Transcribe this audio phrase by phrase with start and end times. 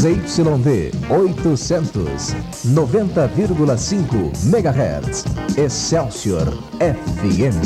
[0.00, 2.34] ZYD 800,
[2.72, 5.24] 90,5 MHz.
[5.58, 6.46] Excelsior
[6.78, 7.60] FM.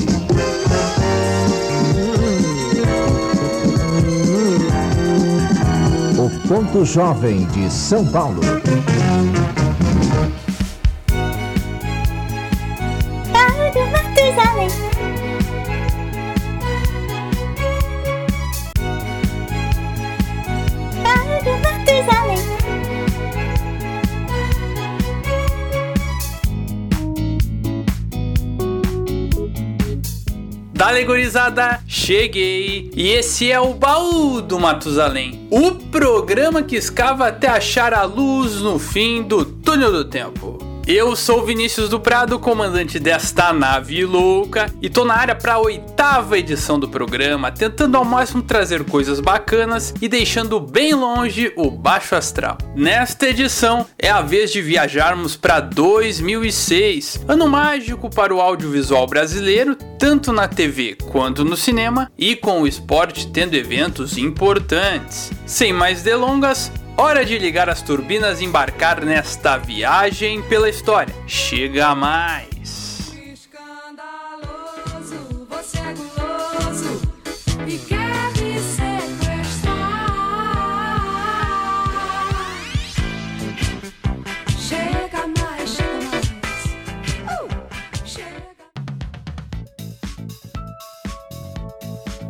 [6.18, 8.40] O ponto jovem de São Paulo.
[30.94, 32.88] Dale gurizada, cheguei!
[32.94, 38.60] E esse é o Baú do Matusalém, o programa que escava até achar a luz
[38.60, 40.63] no fim do túnel do tempo.
[40.86, 45.58] Eu sou Vinícius do Prado, comandante desta nave louca, e tô na área para a
[45.58, 51.70] oitava edição do programa, tentando ao máximo trazer coisas bacanas e deixando bem longe o
[51.70, 52.58] baixo astral.
[52.76, 59.74] Nesta edição é a vez de viajarmos para 2006, ano mágico para o audiovisual brasileiro,
[59.98, 65.30] tanto na TV quanto no cinema, e com o esporte tendo eventos importantes.
[65.46, 71.12] Sem mais delongas, Hora de ligar as turbinas e embarcar nesta viagem pela história.
[71.26, 73.12] Chega mais!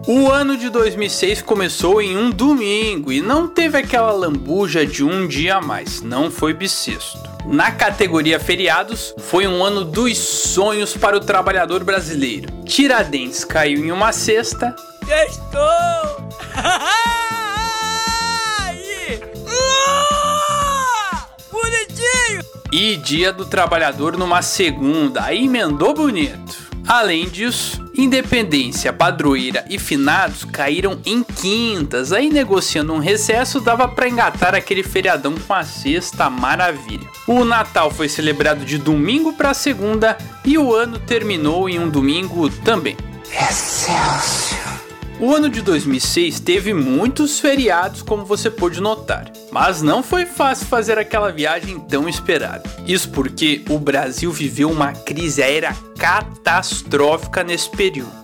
[0.06, 5.27] O ano de 2006 começou em um domingo e não teve aquela lambuja de um
[5.27, 7.19] dia a mais, não foi bissexto.
[7.47, 12.52] Na categoria feriados, foi um ano dos sonhos para o trabalhador brasileiro.
[12.66, 14.77] Tiradentes caiu em uma sexta.
[15.27, 16.28] Estou!
[21.50, 22.43] Bonitinho!
[22.70, 26.62] E Dia do Trabalhador numa segunda, aí emendou bonito.
[26.87, 34.09] Além disso, Independência, Padroeira e Finados caíram em quintas, aí negociando um recesso dava para
[34.09, 37.09] engatar aquele feriadão com a sexta maravilha.
[37.27, 42.50] O Natal foi celebrado de domingo para segunda e o ano terminou em um domingo
[42.50, 42.97] também.
[43.31, 44.74] Excelsior!
[45.20, 50.66] O ano de 2006 teve muitos feriados, como você pôde notar, mas não foi fácil
[50.66, 52.69] fazer aquela viagem tão esperada.
[52.86, 58.24] Isso porque o Brasil viveu uma crise aérea catastrófica nesse período.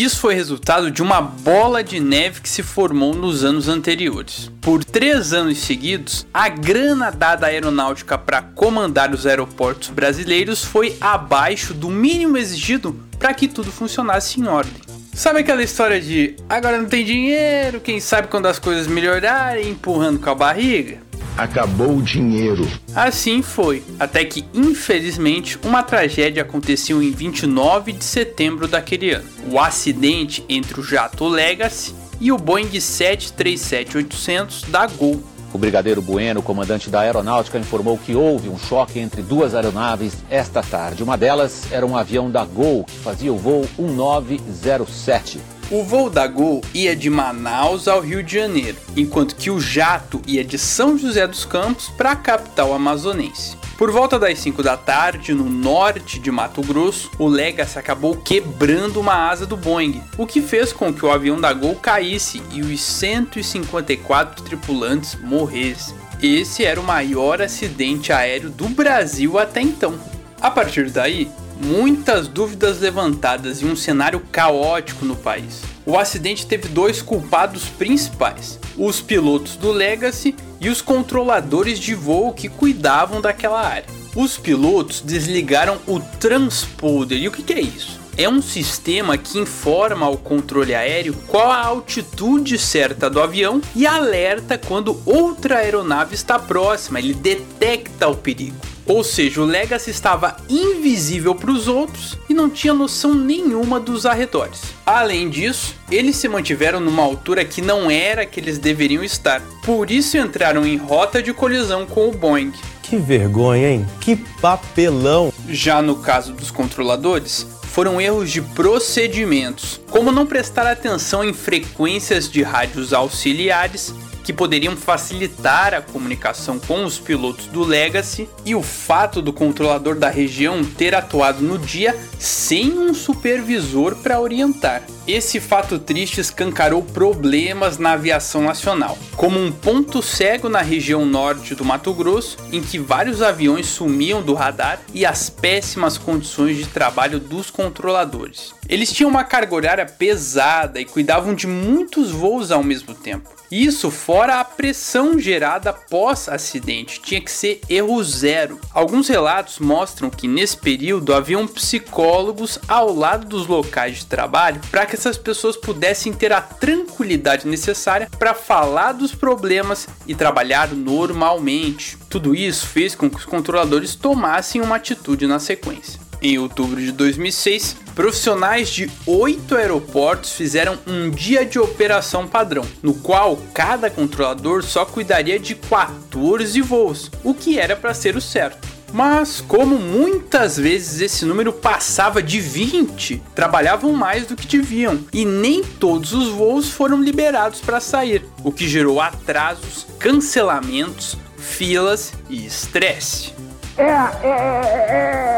[0.00, 4.50] Isso foi resultado de uma bola de neve que se formou nos anos anteriores.
[4.58, 10.96] Por três anos seguidos, a grana dada à aeronáutica para comandar os aeroportos brasileiros foi
[11.02, 14.80] abaixo do mínimo exigido para que tudo funcionasse em ordem.
[15.12, 20.18] Sabe aquela história de agora não tem dinheiro, quem sabe quando as coisas melhorarem, empurrando
[20.18, 21.09] com a barriga?
[21.36, 22.68] Acabou o dinheiro.
[22.94, 29.28] Assim foi, até que infelizmente uma tragédia aconteceu em 29 de setembro daquele ano.
[29.50, 35.22] O acidente entre o jato Legacy e o Boeing 737-800 da Gol.
[35.52, 40.62] O brigadeiro Bueno, comandante da aeronáutica, informou que houve um choque entre duas aeronaves esta
[40.62, 41.02] tarde.
[41.02, 45.40] Uma delas era um avião da Gol que fazia o voo 1907.
[45.70, 50.20] O voo da Gol ia de Manaus ao Rio de Janeiro, enquanto que o jato
[50.26, 53.56] ia de São José dos Campos para a capital amazonense.
[53.78, 58.98] Por volta das 5 da tarde, no norte de Mato Grosso, o Legacy acabou quebrando
[58.98, 62.62] uma asa do Boeing, o que fez com que o avião da Gol caísse e
[62.62, 65.94] os 154 tripulantes morressem.
[66.20, 69.94] Esse era o maior acidente aéreo do Brasil até então.
[70.40, 75.62] A partir daí, muitas dúvidas levantadas e um cenário caótico no país.
[75.86, 82.32] O acidente teve dois culpados principais: os pilotos do Legacy e os controladores de voo
[82.32, 83.86] que cuidavam daquela área.
[84.14, 87.18] Os pilotos desligaram o transponder.
[87.18, 88.00] E o que, é isso?
[88.16, 93.86] é um sistema que informa ao controle aéreo qual a altitude certa do avião e
[93.86, 98.56] alerta quando outra aeronave está próxima, ele detecta o perigo.
[98.86, 104.06] Ou seja, o Legacy estava invisível para os outros e não tinha noção nenhuma dos
[104.06, 104.62] arredores.
[104.84, 109.90] Além disso, eles se mantiveram numa altura que não era que eles deveriam estar, por
[109.90, 112.52] isso entraram em rota de colisão com o Boeing.
[112.82, 113.86] Que vergonha, hein?
[114.00, 115.32] Que papelão!
[115.48, 122.28] Já no caso dos controladores, foram erros de procedimentos, como não prestar atenção em frequências
[122.28, 123.94] de rádios auxiliares
[124.30, 129.96] que poderiam facilitar a comunicação com os pilotos do Legacy e o fato do controlador
[129.96, 134.84] da região ter atuado no dia sem um supervisor para orientar.
[135.04, 141.56] Esse fato triste escancarou problemas na aviação nacional, como um ponto cego na região norte
[141.56, 146.66] do Mato Grosso, em que vários aviões sumiam do radar e as péssimas condições de
[146.66, 148.54] trabalho dos controladores.
[148.68, 153.39] Eles tinham uma carga horária pesada e cuidavam de muitos voos ao mesmo tempo.
[153.50, 158.60] Isso fora a pressão gerada pós-acidente, tinha que ser erro zero.
[158.72, 164.86] Alguns relatos mostram que nesse período haviam psicólogos ao lado dos locais de trabalho para
[164.86, 171.98] que essas pessoas pudessem ter a tranquilidade necessária para falar dos problemas e trabalhar normalmente.
[172.08, 176.09] Tudo isso fez com que os controladores tomassem uma atitude na sequência.
[176.22, 182.92] Em outubro de 2006, profissionais de oito aeroportos fizeram um dia de operação padrão, no
[182.92, 188.68] qual cada controlador só cuidaria de 14 voos, o que era para ser o certo.
[188.92, 195.24] Mas, como muitas vezes esse número passava de 20, trabalhavam mais do que deviam e
[195.24, 202.44] nem todos os voos foram liberados para sair, o que gerou atrasos, cancelamentos, filas e
[202.44, 203.32] estresse.
[203.76, 205.30] É, é, é,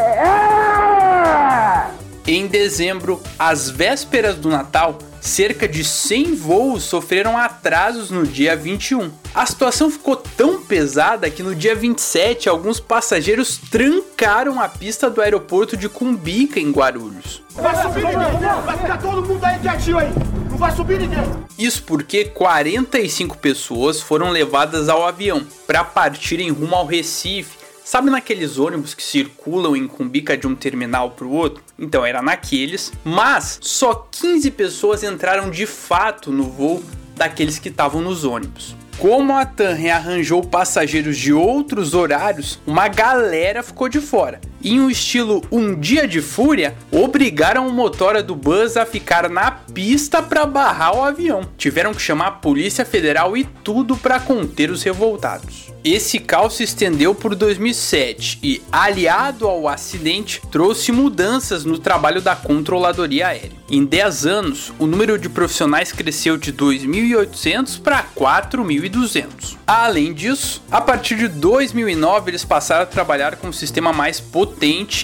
[2.27, 9.11] em dezembro, às vésperas do Natal, cerca de 100 voos sofreram atrasos no dia 21.
[9.35, 15.21] A situação ficou tão pesada que no dia 27 alguns passageiros trancaram a pista do
[15.21, 17.43] aeroporto de Cumbica em Guarulhos.
[17.51, 18.63] Vai subir ninguém!
[18.65, 20.11] Vai ficar todo mundo aí quietinho aí!
[20.49, 21.25] Não vai subir ninguém!
[21.59, 27.62] Isso porque 45 pessoas foram levadas ao avião para partirem rumo ao Recife
[27.93, 31.63] Sabe naqueles ônibus que circulam em Cumbica de um terminal para o outro?
[31.79, 36.83] Então era naqueles, mas só 15 pessoas entraram de fato no voo
[37.15, 38.75] daqueles que estavam nos ônibus.
[38.97, 44.41] Como a TAM rearranjou passageiros de outros horários, uma galera ficou de fora.
[44.65, 49.51] Em um estilo Um Dia de Fúria, obrigaram o motora do bus a ficar na
[49.51, 51.49] pista para barrar o avião.
[51.59, 55.73] Tiveram que chamar a Polícia Federal e tudo para conter os revoltados.
[55.85, 62.37] Esse caos se estendeu por 2007 e, aliado ao acidente, trouxe mudanças no trabalho da
[62.37, 63.51] controladoria aérea.
[63.69, 69.57] Em 10 anos, o número de profissionais cresceu de 2.800 para 4.200.
[69.67, 74.52] Além disso, a partir de 2009 eles passaram a trabalhar com um sistema mais potente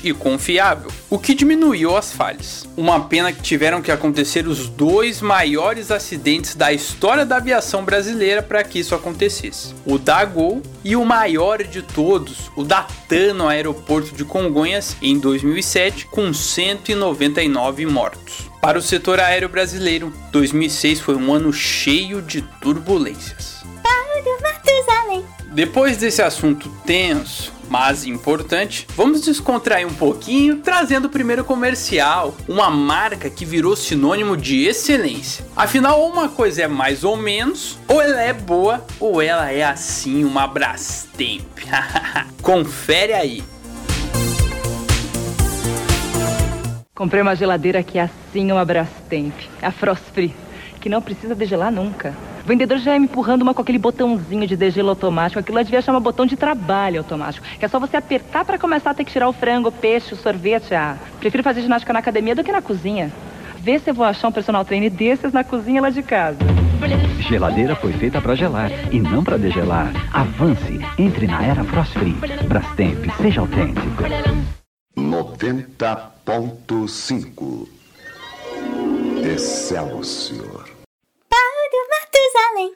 [0.05, 2.69] e confiável, o que diminuiu as falhas.
[2.77, 8.43] Uma pena que tiveram que acontecer os dois maiores acidentes da história da aviação brasileira
[8.43, 13.35] para que isso acontecesse: o da Gol e o maior de todos, o da TAN
[13.35, 18.49] no aeroporto de Congonhas em 2007, com 199 mortos.
[18.61, 23.59] Para o setor aéreo brasileiro, 2006 foi um ano cheio de turbulências.
[25.53, 32.71] Depois desse assunto tenso, mas importante, vamos descontrair um pouquinho trazendo o primeiro comercial, uma
[32.71, 35.45] marca que virou sinônimo de excelência.
[35.57, 40.25] Afinal, uma coisa é mais ou menos, ou ela é boa, ou ela é assim
[40.25, 41.59] uma Brastemp.
[42.43, 43.45] Confere aí.
[46.95, 49.33] Comprei uma geladeira que é assim uma Brastemp,
[49.63, 50.35] a Frost Free,
[50.81, 52.13] que não precisa degelar nunca.
[52.49, 55.39] O vendedor já ia me empurrando uma com aquele botãozinho de degelo automático.
[55.39, 57.47] Aquilo lá devia chamar botão de trabalho automático.
[57.59, 60.15] Que é só você apertar para começar a ter que tirar o frango, o peixe,
[60.15, 60.75] o sorvete.
[60.75, 63.13] Ah, prefiro fazer ginástica na academia do que na cozinha.
[63.59, 66.39] Vê se eu vou achar um personal trainer desses na cozinha lá de casa.
[67.19, 69.93] Geladeira foi feita para gelar e não para degelar.
[70.11, 72.17] Avance, entre na era Frost Free.
[72.49, 74.05] Brastemp, seja autêntico.
[74.97, 77.69] 90.5
[79.23, 80.68] Excelsior
[82.39, 82.73] Matusalém.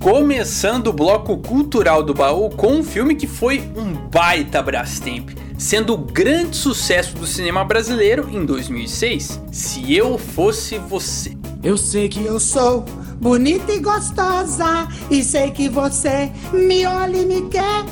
[0.00, 5.94] Começando o bloco cultural do baú com um filme que foi um baita Brastemp, sendo
[5.94, 9.40] o grande sucesso do cinema brasileiro em 2006.
[9.52, 11.36] Se eu fosse você.
[11.66, 12.84] Eu sei que eu sou
[13.20, 17.84] bonita e gostosa, e sei que você me olha e me quer.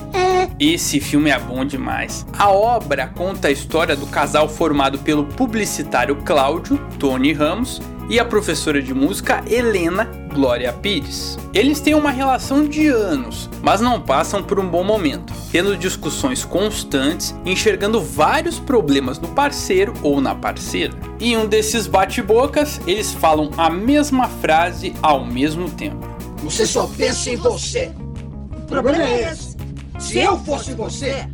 [0.60, 2.24] Esse filme é bom demais.
[2.38, 8.24] A obra conta a história do casal formado pelo publicitário Cláudio, Tony Ramos, e a
[8.24, 11.38] professora de música Helena Glória Pires.
[11.52, 16.44] Eles têm uma relação de anos, mas não passam por um bom momento, tendo discussões
[16.44, 20.92] constantes, enxergando vários problemas no parceiro ou na parceira.
[21.20, 26.06] Em um desses bate-bocas, eles falam a mesma frase ao mesmo tempo.
[26.42, 27.90] Você só pensa em você.
[28.58, 29.56] O problema é esse.
[29.98, 31.26] Se eu fosse você,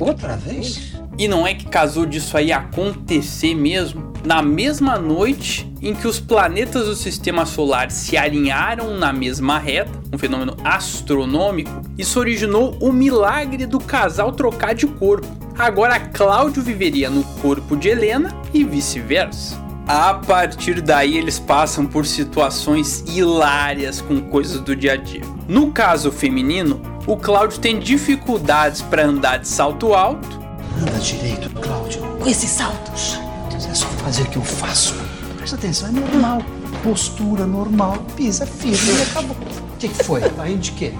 [0.00, 4.12] outra vez, E não é que casou disso aí acontecer mesmo?
[4.24, 9.92] Na mesma noite em que os planetas do sistema solar se alinharam na mesma reta,
[10.12, 15.26] um fenômeno astronômico, isso originou o milagre do casal trocar de corpo.
[15.56, 19.65] Agora Cláudio viveria no corpo de Helena e vice-versa.
[19.86, 25.22] A partir daí eles passam por situações hilárias com coisas do dia a dia.
[25.46, 30.40] No caso feminino, o Cláudio tem dificuldades para andar de salto alto.
[30.82, 32.00] Anda direito, Cláudio.
[32.18, 33.20] Com esses saltos.
[33.54, 34.92] É só fazer o que eu faço.
[35.36, 36.42] Presta atenção, é normal.
[36.82, 39.36] Postura normal, pisa firme e acabou.
[39.36, 40.20] O que, que foi?
[40.30, 40.92] Tá rindo de quê?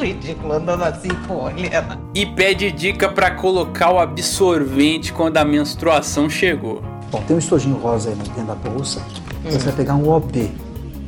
[0.00, 2.00] Ridículo andando assim, pô, Helena.
[2.14, 6.89] E pede dica para colocar o absorvente quando a menstruação chegou.
[7.10, 9.02] Bom, tem um estojinho rosa aí dentro da bolsa.
[9.44, 10.50] Você vai pegar um OB.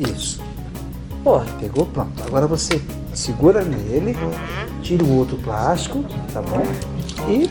[0.00, 0.40] Isso.
[1.22, 2.22] Pô, pegou, pronto.
[2.26, 2.82] Agora você
[3.14, 4.16] segura nele,
[4.82, 6.62] tira o outro plástico, tá bom?
[7.28, 7.48] E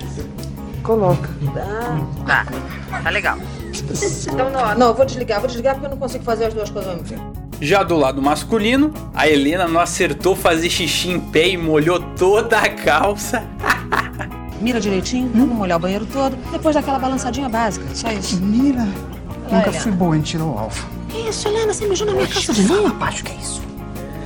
[0.84, 1.30] coloca.
[2.26, 2.46] Tá,
[3.04, 3.38] tá legal.
[4.28, 6.70] Então, não, não, eu vou desligar, vou desligar porque eu não consigo fazer as duas
[6.70, 7.42] coisas ao mesmo tempo.
[7.62, 12.58] Já do lado masculino, a Helena não acertou fazer xixi em pé e molhou toda
[12.58, 13.44] a calça.
[14.62, 18.40] Mira direitinho, vamos molhar o banheiro todo, depois daquela balançadinha básica, só isso.
[18.42, 18.88] Mira.
[19.52, 19.82] Nunca Helena.
[19.84, 20.88] fui boa em tirar o alfa.
[21.10, 22.94] Que isso, Helena, você mijou na minha calça de Fala linho?
[22.94, 23.62] baixo, que é isso?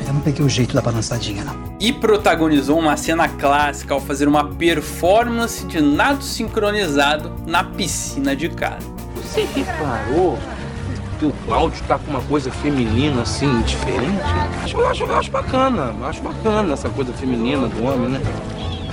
[0.06, 1.56] Eu não peguei o jeito da balançadinha, não.
[1.80, 8.50] E protagonizou uma cena clássica ao fazer uma performance de nado sincronizado na piscina de
[8.50, 8.86] casa.
[9.16, 10.38] Você reparou
[11.18, 14.22] que o Cláudio tá com uma coisa feminina assim, diferente?
[14.74, 18.22] Eu acho, eu acho bacana, eu acho bacana essa coisa feminina do homem, né?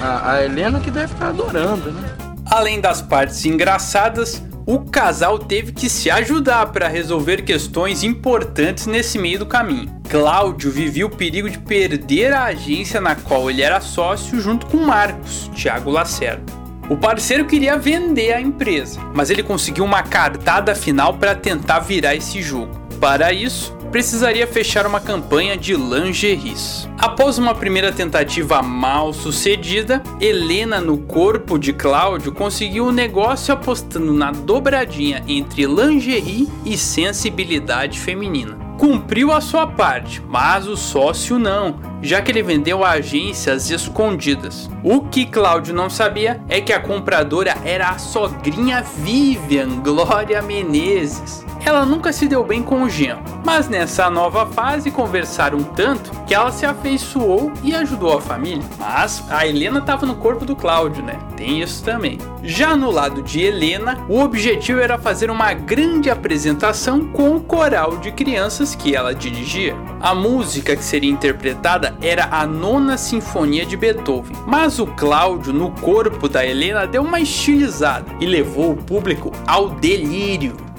[0.03, 2.11] A, a Helena que deve estar adorando, né?
[2.51, 9.17] Além das partes engraçadas, o casal teve que se ajudar para resolver questões importantes nesse
[9.17, 9.89] meio do caminho.
[10.09, 14.79] Cláudio vivia o perigo de perder a agência na qual ele era sócio junto com
[14.79, 16.53] Marcos, Thiago Lacerda.
[16.91, 22.15] O parceiro queria vender a empresa, mas ele conseguiu uma cartada final para tentar virar
[22.15, 22.73] esse jogo.
[23.01, 26.89] Para isso, precisaria fechar uma campanha de lingeries.
[26.99, 34.15] Após uma primeira tentativa mal sucedida, Helena, no corpo de Cláudio, conseguiu o negócio apostando
[34.15, 38.57] na dobradinha entre lingerie e sensibilidade feminina.
[38.79, 43.71] Cumpriu a sua parte, mas o sócio não, já que ele vendeu a agência às
[43.71, 44.69] escondidas.
[44.83, 51.45] O que Cláudio não sabia é que a compradora era a sogrinha Vivian Glória Menezes.
[51.65, 56.35] Ela nunca se deu bem com o genro, mas nessa nova fase conversaram tanto que
[56.35, 58.65] ela se afeiçoou e ajudou a família.
[58.79, 61.19] Mas a Helena estava no corpo do Cláudio, né?
[61.37, 62.19] Tem isso também.
[62.43, 67.97] Já no lado de Helena, o objetivo era fazer uma grande apresentação com o coral
[67.99, 69.77] de crianças que ela dirigia.
[70.01, 75.71] A música que seria interpretada era a Nona Sinfonia de Beethoven, mas o Cláudio, no
[75.71, 80.72] corpo da Helena, deu uma estilizada e levou o público ao delírio.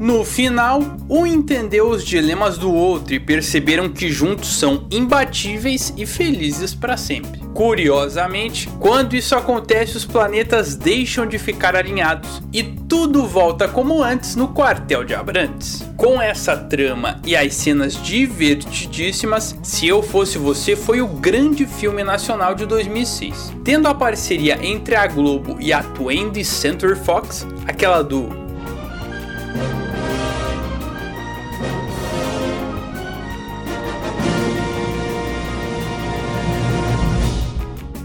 [0.00, 6.06] No final, um entendeu os dilemas do outro e perceberam que juntos são imbatíveis e
[6.06, 7.40] felizes para sempre.
[7.52, 14.36] Curiosamente, quando isso acontece, os planetas deixam de ficar alinhados e tudo volta como antes
[14.36, 15.84] no quartel de Abrantes.
[15.96, 22.04] Com essa trama e as cenas divertidíssimas, Se Eu Fosse Você foi o grande filme
[22.04, 23.52] nacional de 2006.
[23.64, 28.47] Tendo a parceria entre a Globo e a 20th Century Fox, aquela do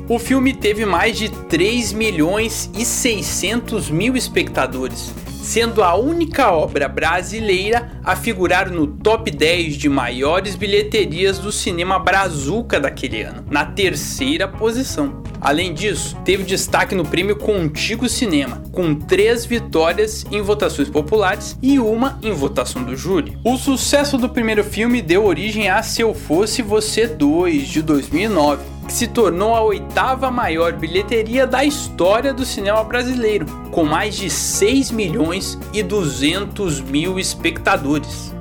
[0.08, 6.90] O filme teve mais de 3 milhões e 600 mil espectadores, sendo a única obra
[6.90, 13.64] brasileira a figurar no top 10 de maiores bilheterias do cinema brazuca daquele ano, na
[13.66, 15.24] terceira posição.
[15.40, 21.80] Além disso, teve destaque no prêmio Contigo Cinema, com três vitórias em votações populares e
[21.80, 23.38] uma em votação do júri.
[23.42, 28.73] O sucesso do primeiro filme deu origem a Se Eu Fosse Você 2, de 2009,
[28.86, 34.30] que se tornou a oitava maior bilheteria da história do cinema brasileiro, com mais de
[34.30, 38.34] 6 milhões e 200 mil espectadores.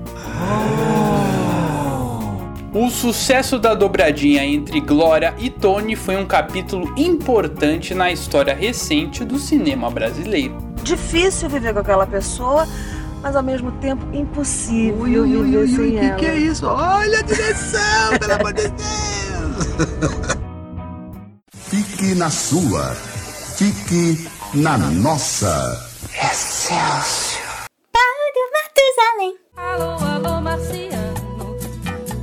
[2.74, 9.24] O sucesso da dobradinha entre Glória e Tony foi um capítulo importante na história recente
[9.26, 10.56] do cinema brasileiro.
[10.82, 12.66] Difícil viver com aquela pessoa,
[13.22, 16.14] mas ao mesmo tempo impossível Ui, ui, ui, viver ui, sem ui, que ela.
[16.16, 16.66] que é isso?
[16.66, 19.41] Olha a direção, pelo amor de Deus!
[21.70, 22.94] Fique na sua.
[23.56, 25.88] Fique na nossa.
[26.14, 27.66] Excelsior.
[27.94, 29.36] Mário Matusalém.
[29.56, 31.56] Alô, alô, Marciano.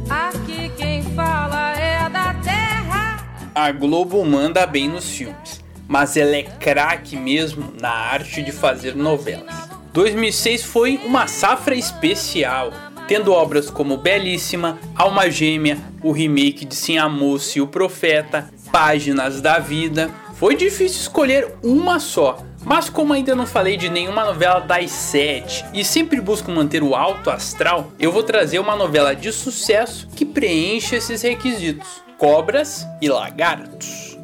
[0.09, 3.25] Aqui quem fala é da terra.
[3.55, 8.95] A Globo manda bem nos filmes, mas ela é craque mesmo na arte de fazer
[8.95, 9.69] novelas.
[9.93, 12.71] 2006 foi uma safra especial
[13.09, 18.51] tendo obras como Belíssima, Alma Gêmea, o remake de Sim a Moça e o Profeta,
[18.71, 20.11] Páginas da Vida.
[20.35, 25.65] Foi difícil escolher uma só, mas como ainda não falei de nenhuma novela das sete
[25.73, 30.23] e sempre busco manter o alto astral, eu vou trazer uma novela de sucesso que
[30.23, 34.19] preenche esses requisitos: Cobras e Lagartos.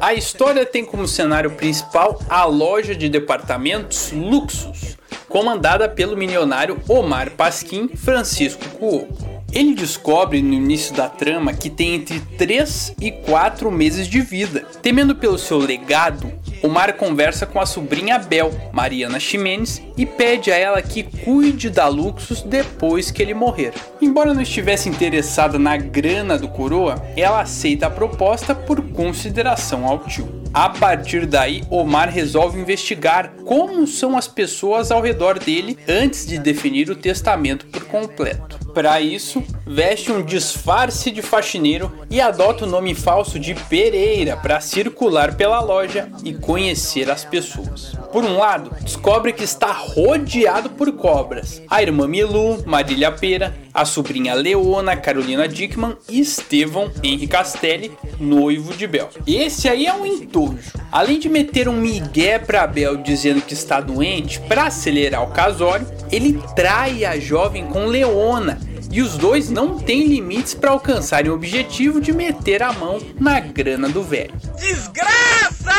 [0.00, 4.96] A história tem como cenário principal a loja de departamentos Luxus,
[5.28, 9.32] comandada pelo milionário Omar Pasquim Francisco Cuoco.
[9.52, 14.64] Ele descobre no início da trama que tem entre 3 e 4 meses de vida.
[14.80, 16.32] Temendo pelo seu legado,
[16.62, 21.88] Omar conversa com a sobrinha Bel, Mariana Ximenes, e pede a ela que cuide da
[21.88, 23.72] Luxus depois que ele morrer.
[24.00, 29.98] Embora não estivesse interessada na grana do coroa, ela aceita a proposta por consideração ao
[30.00, 30.41] tio.
[30.54, 36.38] A partir daí, Omar resolve investigar como são as pessoas ao redor dele antes de
[36.38, 38.58] definir o testamento por completo.
[38.74, 44.60] Para isso, veste um disfarce de faxineiro e adota o nome falso de Pereira para
[44.60, 47.92] circular pela loja e conhecer as pessoas.
[48.10, 51.62] Por um lado, descobre que está rodeado por cobras.
[51.68, 58.74] A irmã Milu, Marília Pera, a sobrinha Leona, Carolina Dickman e Estevão Henri Castelli, noivo
[58.74, 59.10] de Bel.
[59.26, 60.58] Esse aí é um entojo.
[60.90, 65.86] Além de meter um migué pra Bel dizendo que está doente para acelerar o casório,
[66.10, 68.58] ele trai a jovem com Leona
[68.90, 73.40] e os dois não têm limites para alcançarem o objetivo de meter a mão na
[73.40, 74.34] grana do velho.
[74.58, 75.72] Desgraça!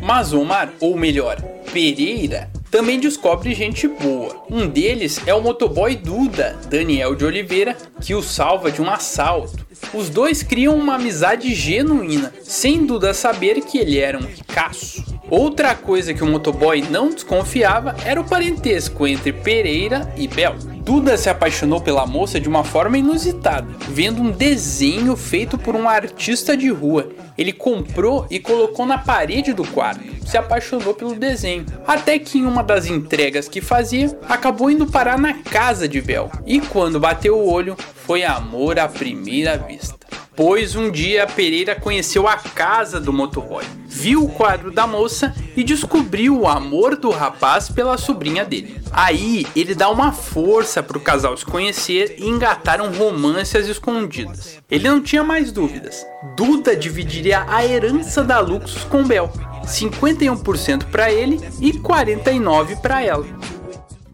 [0.00, 1.38] Mas Omar, ou melhor,
[1.70, 4.44] Pereira, também descobre gente boa.
[4.50, 9.67] Um deles é o motoboy Duda, Daniel de Oliveira, que o salva de um assalto.
[9.94, 15.04] Os dois criam uma amizade genuína, sem Duda saber que ele era um ricaço.
[15.30, 20.56] Outra coisa que o motoboy não desconfiava era o parentesco entre Pereira e Bel.
[20.88, 25.86] Duda se apaixonou pela moça de uma forma inusitada, vendo um desenho feito por um
[25.86, 27.10] artista de rua.
[27.36, 30.00] Ele comprou e colocou na parede do quarto.
[30.26, 31.66] Se apaixonou pelo desenho.
[31.86, 36.30] Até que em uma das entregas que fazia, acabou indo parar na casa de Bel.
[36.46, 37.76] E quando bateu o olho,
[38.08, 39.98] foi amor à primeira vista
[40.38, 45.64] pois um dia Pereira conheceu a casa do motoboy, viu o quadro da moça e
[45.64, 48.80] descobriu o amor do rapaz pela sobrinha dele.
[48.92, 53.66] Aí ele dá uma força para o casal se conhecer e engatar um romance às
[53.66, 54.60] escondidas.
[54.70, 56.06] Ele não tinha mais dúvidas.
[56.36, 59.32] Duda dividiria a herança da Luxus com Bel,
[59.64, 63.26] 51% para ele e 49 para ela.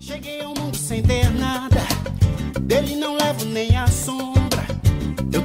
[0.01, 1.83] Cheguei ao mundo sem ter nada,
[2.63, 3.84] dele não levo nem a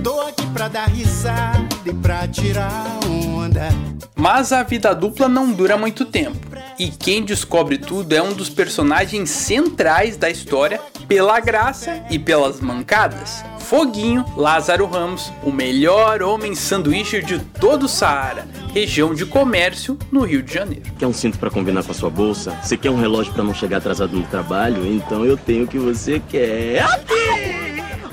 [0.03, 3.69] tô aqui pra dar risada e pra tirar onda.
[4.15, 6.38] Mas a vida dupla não dura muito tempo.
[6.77, 12.62] E quem descobre tudo é um dos personagens centrais da história pela graça e pelas
[12.62, 13.43] mancadas.
[13.59, 20.23] Foguinho Lázaro Ramos, o melhor homem sanduíche de todo o Saara, região de comércio no
[20.23, 20.83] Rio de Janeiro.
[20.97, 22.57] Quer um cinto para combinar com a sua bolsa?
[22.63, 24.85] Você quer um relógio para não chegar atrasado no trabalho?
[24.88, 26.81] Então eu tenho o que você quer.
[26.83, 27.59] Aqui!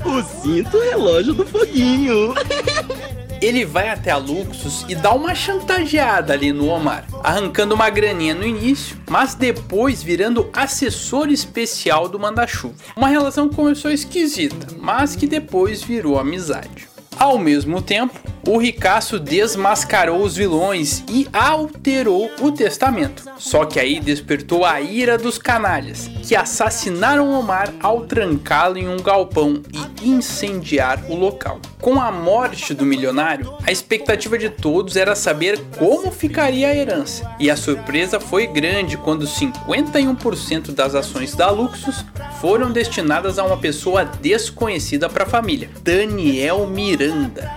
[0.07, 2.33] O cinto relógio do foguinho.
[3.42, 8.35] Ele vai até a Luxus e dá uma chantageada ali no Omar, arrancando uma graninha
[8.35, 12.75] no início, mas depois virando assessor especial do manda-chuva.
[12.97, 16.88] Uma relação que começou esquisita, mas que depois virou amizade.
[17.18, 23.24] Ao mesmo tempo, o ricaço desmascarou os vilões e alterou o testamento.
[23.38, 28.98] Só que aí despertou a ira dos canalhas, que assassinaram Omar ao trancá-lo em um
[28.98, 31.61] galpão e incendiar o local.
[31.81, 37.29] Com a morte do milionário, a expectativa de todos era saber como ficaria a herança,
[37.40, 42.05] e a surpresa foi grande quando 51% das ações da Luxus
[42.40, 47.06] foram destinadas a uma pessoa desconhecida para a família, Daniel Miranda.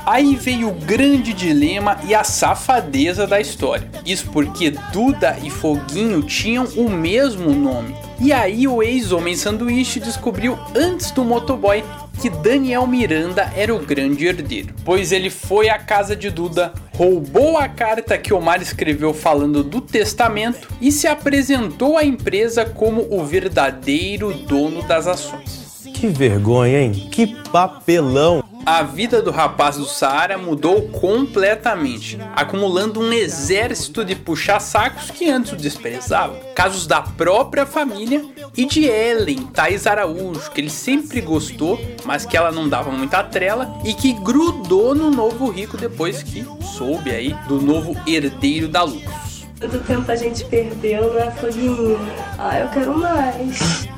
[0.05, 3.89] Aí veio grande dilema e a safadeza da história.
[4.05, 7.95] Isso porque Duda e Foguinho tinham o mesmo nome.
[8.19, 11.83] E aí o ex-homem sanduíche descobriu antes do motoboy
[12.19, 17.57] que Daniel Miranda era o grande herdeiro, pois ele foi à casa de Duda, roubou
[17.57, 23.23] a carta que Omar escreveu falando do testamento e se apresentou à empresa como o
[23.23, 25.69] verdadeiro dono das ações.
[25.93, 26.91] Que vergonha, hein?
[27.09, 28.48] Que papelão!
[28.65, 35.53] A vida do rapaz do Saara mudou completamente, acumulando um exército de puxa-sacos que antes
[35.53, 36.37] o desprezavam.
[36.55, 42.37] Casos da própria família e de Ellen Thais Araújo, que ele sempre gostou, mas que
[42.37, 46.45] ela não dava muita trela e que grudou no novo rico depois que
[46.75, 49.29] soube aí do novo herdeiro da Lux.
[49.59, 51.99] Quanto tempo a gente perdeu, né, Foguinho?
[52.37, 53.89] Ah, eu quero mais.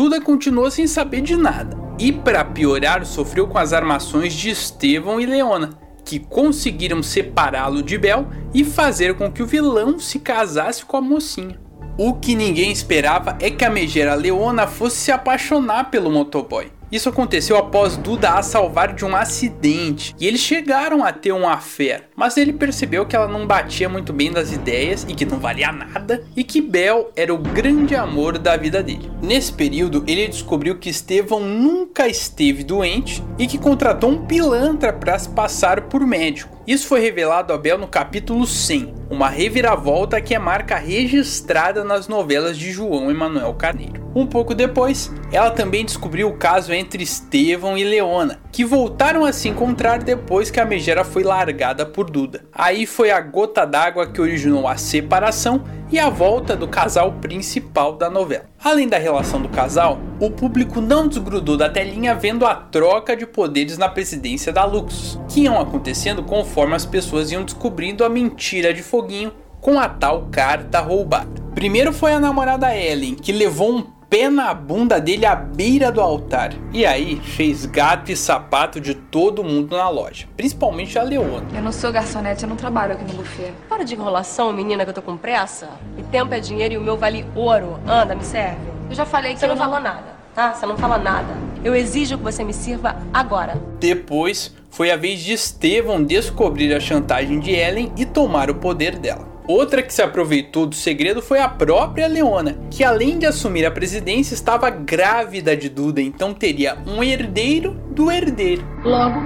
[0.00, 5.20] Duda continuou sem saber de nada e, para piorar, sofreu com as armações de Estevão
[5.20, 10.86] e Leona, que conseguiram separá-lo de Bel e fazer com que o vilão se casasse
[10.86, 11.60] com a mocinha.
[11.98, 16.72] O que ninguém esperava é que a megera Leona fosse se apaixonar pelo motoboy.
[16.90, 21.48] Isso aconteceu após Duda a salvar de um acidente e eles chegaram a ter um
[21.48, 25.38] affair, mas ele percebeu que ela não batia muito bem das ideias e que não
[25.38, 29.10] valia nada e que Bel era o grande amor da vida dele.
[29.22, 35.18] Nesse período, ele descobriu que Estevão nunca esteve doente e que contratou um pilantra para
[35.18, 36.59] se passar por médico.
[36.70, 42.06] Isso foi revelado a Bel no capítulo 100, uma reviravolta que é marca registrada nas
[42.06, 44.08] novelas de João Emanuel Carneiro.
[44.14, 49.32] Um pouco depois, ela também descobriu o caso entre Estevão e Leona, que voltaram a
[49.32, 52.44] se encontrar depois que a megera foi largada por Duda.
[52.52, 57.96] Aí foi a gota d'água que originou a separação e a volta do casal principal
[57.96, 58.44] da novela.
[58.62, 63.26] Além da relação do casal, o público não desgrudou da telinha vendo a troca de
[63.26, 68.72] poderes na presidência da Luxus, que iam acontecendo conforme as pessoas iam descobrindo a mentira
[68.72, 71.40] de Foguinho com a tal carta roubada.
[71.54, 76.00] Primeiro foi a namorada Ellen, que levou um pé na bunda dele à beira do
[76.00, 76.52] altar.
[76.72, 81.46] E aí fez gato e sapato de todo mundo na loja, principalmente a Leona.
[81.54, 83.52] Eu não sou garçonete, eu não trabalho aqui no buffet.
[83.68, 85.68] Para de enrolação, menina, que eu tô com pressa.
[85.96, 87.78] E tempo é dinheiro e o meu vale ouro.
[87.86, 88.58] Anda, me serve.
[88.88, 90.54] Eu já falei que Você eu não falou nada, tá?
[90.54, 91.36] Você não fala nada.
[91.62, 93.60] Eu exijo que você me sirva agora.
[93.78, 98.96] Depois foi a vez de Estevão descobrir a chantagem de Ellen e tomar o poder
[98.96, 99.28] dela.
[99.46, 103.70] Outra que se aproveitou do segredo foi a própria Leona, que além de assumir a
[103.70, 108.62] presidência estava grávida de Duda, então teria um herdeiro do herdeiro.
[108.84, 109.20] Logo,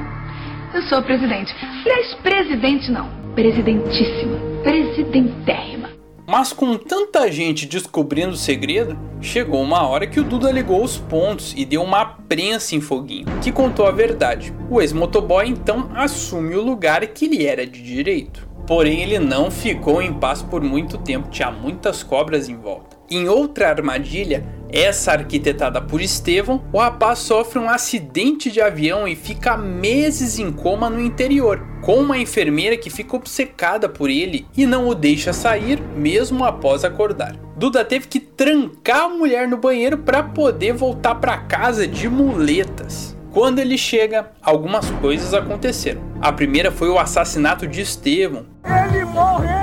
[0.74, 1.54] eu sou presidente.
[1.84, 5.93] Aliás, presidente não, presidentíssima, presidentérrima.
[6.26, 10.96] Mas com tanta gente descobrindo o segredo, chegou uma hora que o Duda ligou os
[10.96, 14.54] pontos e deu uma prensa em Foguinho, que contou a verdade.
[14.70, 18.48] O ex-motoboy então assume o lugar que lhe era de direito.
[18.66, 22.96] Porém, ele não ficou em paz por muito tempo, tinha muitas cobras em volta.
[23.10, 24.42] Em outra armadilha,
[24.74, 30.50] essa arquitetada por Estevão, o rapaz sofre um acidente de avião e fica meses em
[30.50, 35.32] coma no interior, com uma enfermeira que fica obcecada por ele e não o deixa
[35.32, 37.36] sair mesmo após acordar.
[37.56, 43.16] Duda teve que trancar a mulher no banheiro para poder voltar para casa de muletas.
[43.30, 46.02] Quando ele chega, algumas coisas aconteceram.
[46.20, 48.46] A primeira foi o assassinato de Estevão.
[48.64, 49.53] Ele morreu!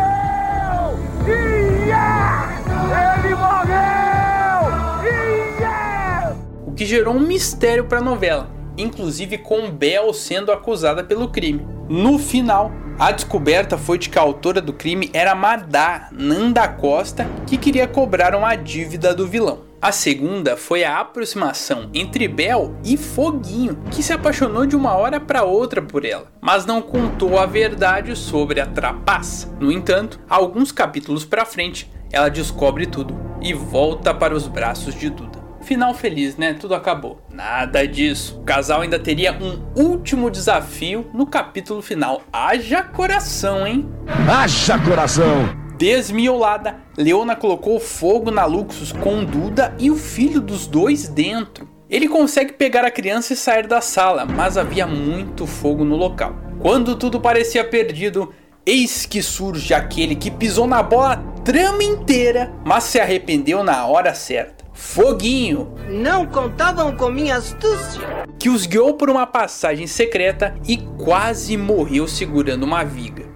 [6.81, 11.63] Que gerou um mistério para a novela, inclusive com Bel sendo acusada pelo crime.
[11.87, 17.29] No final, a descoberta foi de que a autora do crime era Madá Nanda Costa,
[17.45, 19.59] que queria cobrar uma dívida do vilão.
[19.79, 25.19] A segunda foi a aproximação entre Bel e Foguinho, que se apaixonou de uma hora
[25.19, 29.55] para outra por ela, mas não contou a verdade sobre a trapaça.
[29.59, 35.11] No entanto, alguns capítulos para frente, ela descobre tudo e volta para os braços de
[35.11, 35.30] Duda.
[35.61, 36.53] Final feliz, né?
[36.53, 37.21] Tudo acabou.
[37.31, 38.39] Nada disso.
[38.39, 42.21] O casal ainda teria um último desafio no capítulo final.
[42.31, 43.89] Haja coração, hein?
[44.27, 45.61] Haja coração!
[45.77, 51.67] Desmiolada, Leona colocou fogo na Luxus com Duda e o filho dos dois dentro.
[51.89, 56.35] Ele consegue pegar a criança e sair da sala, mas havia muito fogo no local.
[56.59, 58.31] Quando tudo parecia perdido,
[58.63, 63.85] eis que surge aquele que pisou na bola a trama inteira, mas se arrependeu na
[63.87, 64.60] hora certa.
[64.81, 65.75] Foguinho!
[65.87, 68.25] Não contavam com minha astúcia!
[68.39, 73.29] Que os guiou por uma passagem secreta e quase morreu segurando uma viga.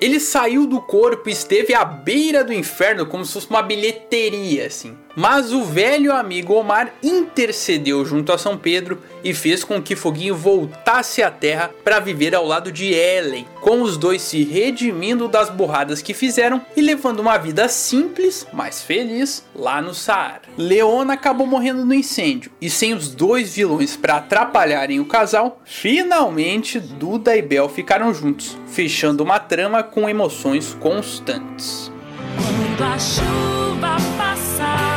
[0.00, 4.66] Ele saiu do corpo e esteve à beira do inferno como se fosse uma bilheteria,
[4.66, 4.96] assim.
[5.16, 10.36] Mas o velho amigo Omar intercedeu junto a São Pedro e fez com que Foguinho
[10.36, 15.48] voltasse à Terra para viver ao lado de Ellen, com os dois se redimindo das
[15.48, 20.42] burradas que fizeram e levando uma vida simples, mas feliz, lá no Saara.
[20.58, 26.78] Leona acabou morrendo no incêndio e sem os dois vilões para atrapalharem o casal, finalmente
[26.80, 31.90] Duda e Bel ficaram juntos, fechando uma trama com emoções constantes.
[32.36, 34.93] Quando a chuva passar,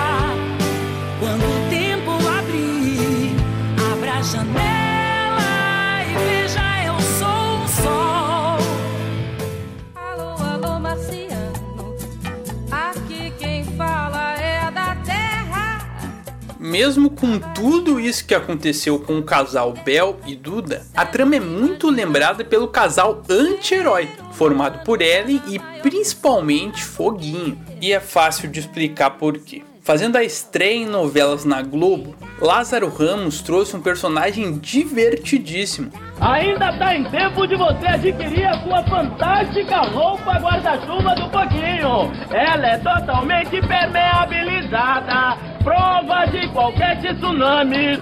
[4.32, 5.40] janela
[6.04, 8.58] e veja eu sou o sol.
[9.96, 11.96] Alô, alô, marciano.
[12.70, 15.80] Aqui quem fala é da terra.
[16.60, 21.40] Mesmo com tudo isso que aconteceu com o casal Bel e Duda, a trama é
[21.40, 27.58] muito lembrada pelo casal anti-herói, formado por Ellen e principalmente Foguinho.
[27.80, 29.64] E é fácil de explicar por quê.
[29.88, 35.90] Fazendo a estreia em novelas na Globo, Lázaro Ramos trouxe um personagem divertidíssimo.
[36.20, 42.12] Ainda tá em tempo de você adquirir a sua fantástica roupa guarda-chuva do Foguinho.
[42.30, 47.98] Ela é totalmente permeabilizada, prova de qualquer tsunami.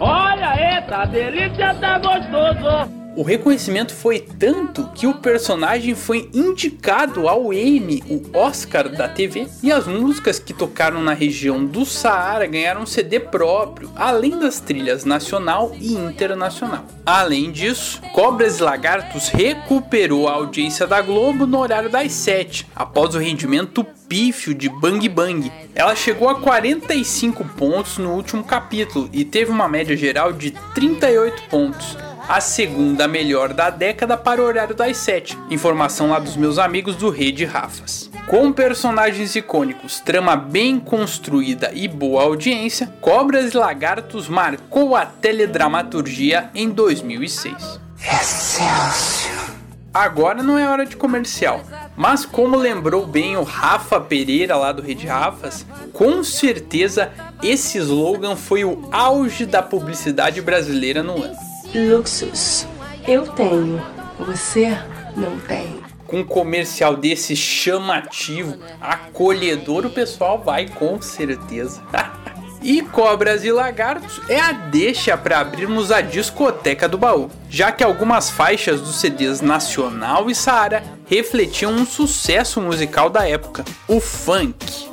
[0.00, 2.99] Olha, essa delícia tá gostoso.
[3.16, 9.48] O reconhecimento foi tanto que o personagem foi indicado ao Emmy, o Oscar da TV,
[9.62, 15.04] e as músicas que tocaram na região do Saara ganharam CD próprio, além das trilhas
[15.04, 16.84] nacional e internacional.
[17.04, 23.16] Além disso, Cobras e Lagartos recuperou a audiência da Globo no horário das 7, após
[23.16, 25.50] o rendimento pífio de Bang Bang.
[25.74, 31.42] Ela chegou a 45 pontos no último capítulo e teve uma média geral de 38
[31.48, 31.96] pontos
[32.30, 35.36] a segunda melhor da década para o horário das 7.
[35.50, 38.08] Informação lá dos meus amigos do Rede Rafas.
[38.28, 46.48] Com personagens icônicos, trama bem construída e boa audiência, Cobras e Lagartos marcou a teledramaturgia
[46.54, 47.80] em 2006.
[48.00, 49.50] Excelsior!
[49.92, 51.64] Agora não é hora de comercial,
[51.96, 57.10] mas como lembrou bem o Rafa Pereira lá do Rede Rafas, com certeza
[57.42, 61.49] esse slogan foi o auge da publicidade brasileira no ano.
[61.74, 62.66] Luxus.
[63.06, 63.80] Eu tenho,
[64.18, 64.76] você
[65.16, 65.80] não tem.
[66.06, 71.80] Com um comercial desse chamativo, acolhedor, o pessoal vai com certeza.
[72.62, 77.82] E Cobras e Lagartos é a deixa para abrirmos a discoteca do baú, já que
[77.82, 84.90] algumas faixas dos CDs Nacional e Saara refletiam um sucesso musical da época, o funk.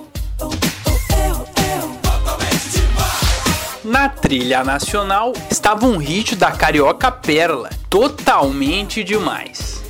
[3.87, 9.81] Na trilha nacional estava um hit da carioca Perla, totalmente demais.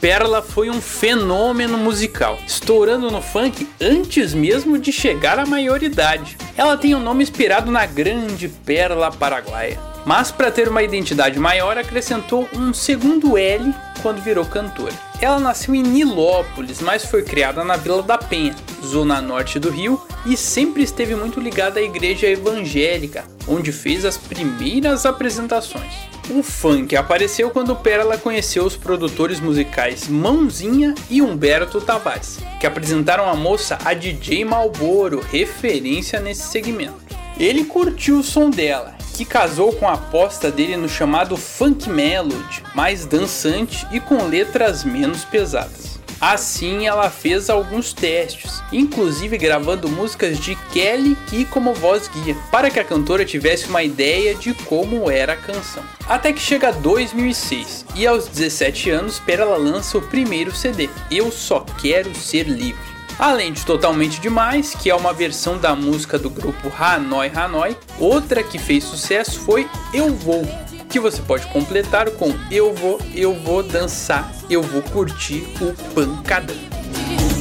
[0.00, 6.36] Perla foi um fenômeno musical, estourando no funk antes mesmo de chegar à maioridade.
[6.56, 11.38] Ela tem o um nome inspirado na grande Perla Paraguaia, mas para ter uma identidade
[11.38, 14.92] maior acrescentou um segundo L quando virou cantora.
[15.20, 20.00] Ela nasceu em Nilópolis, mas foi criada na Vila da Penha, zona norte do Rio,
[20.26, 25.92] e sempre esteve muito ligada à igreja evangélica, onde fez as primeiras apresentações.
[26.30, 33.28] O funk apareceu quando Pérola conheceu os produtores musicais Mãozinha e Humberto Tavares, que apresentaram
[33.28, 37.02] a moça a DJ Malboro, referência nesse segmento.
[37.38, 42.60] Ele curtiu o som dela, que casou com a aposta dele no chamado funk melody,
[42.74, 46.00] mais dançante e com letras menos pesadas.
[46.20, 52.68] Assim, ela fez alguns testes, inclusive gravando músicas de Kelly e como voz guia, para
[52.68, 55.84] que a cantora tivesse uma ideia de como era a canção.
[56.08, 61.60] Até que chega 2006 e aos 17 anos, Perla lança o primeiro CD, Eu Só
[61.60, 62.91] Quero Ser Livre.
[63.22, 68.42] Além de Totalmente Demais, que é uma versão da música do grupo Hanoi Hanoi, outra
[68.42, 70.42] que fez sucesso foi Eu Vou,
[70.90, 76.56] que você pode completar com eu vou, eu vou dançar, eu vou curtir o pancadão.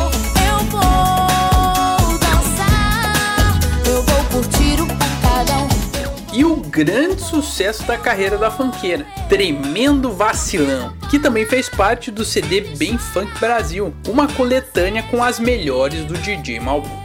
[6.41, 12.25] E o grande sucesso da carreira da funkeira, Tremendo Vacilão, que também fez parte do
[12.25, 16.99] CD Bem Funk Brasil, uma coletânea com as melhores do DJ Malboro.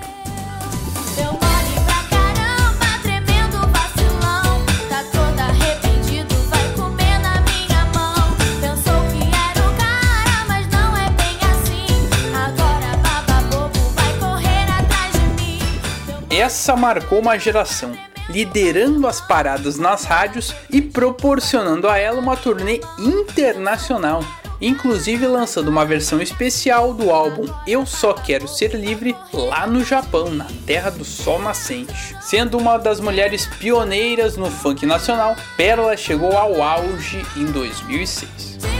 [16.29, 18.14] Essa marcou uma geração.
[18.29, 24.23] Liderando as paradas nas rádios e proporcionando a ela uma turnê internacional,
[24.59, 30.29] inclusive lançando uma versão especial do álbum Eu Só Quero Ser Livre lá no Japão,
[30.29, 32.15] na terra do sol nascente.
[32.21, 38.74] Sendo uma das mulheres pioneiras no funk nacional, Pérola chegou ao auge em 2006.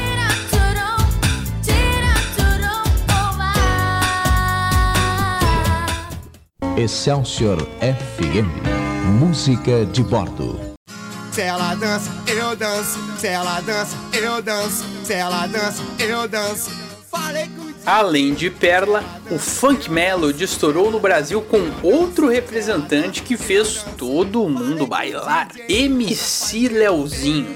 [6.78, 8.50] Excelsior FM.
[9.18, 10.60] Música de bordo.
[11.32, 13.00] Se ela dança, eu danço.
[13.18, 14.84] Se ela dança, eu danço.
[15.06, 16.70] Se ela dança, eu danço.
[17.10, 23.38] Falei com Além de Perla, o Funk Melody estourou no Brasil com outro representante que
[23.38, 27.56] fez todo mundo bailar, MC Leozinho.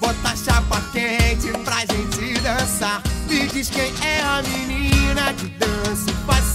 [0.00, 3.00] Bota chapa quente pra gente dançar.
[3.28, 6.49] Me diz quem é a menina que dança fascina.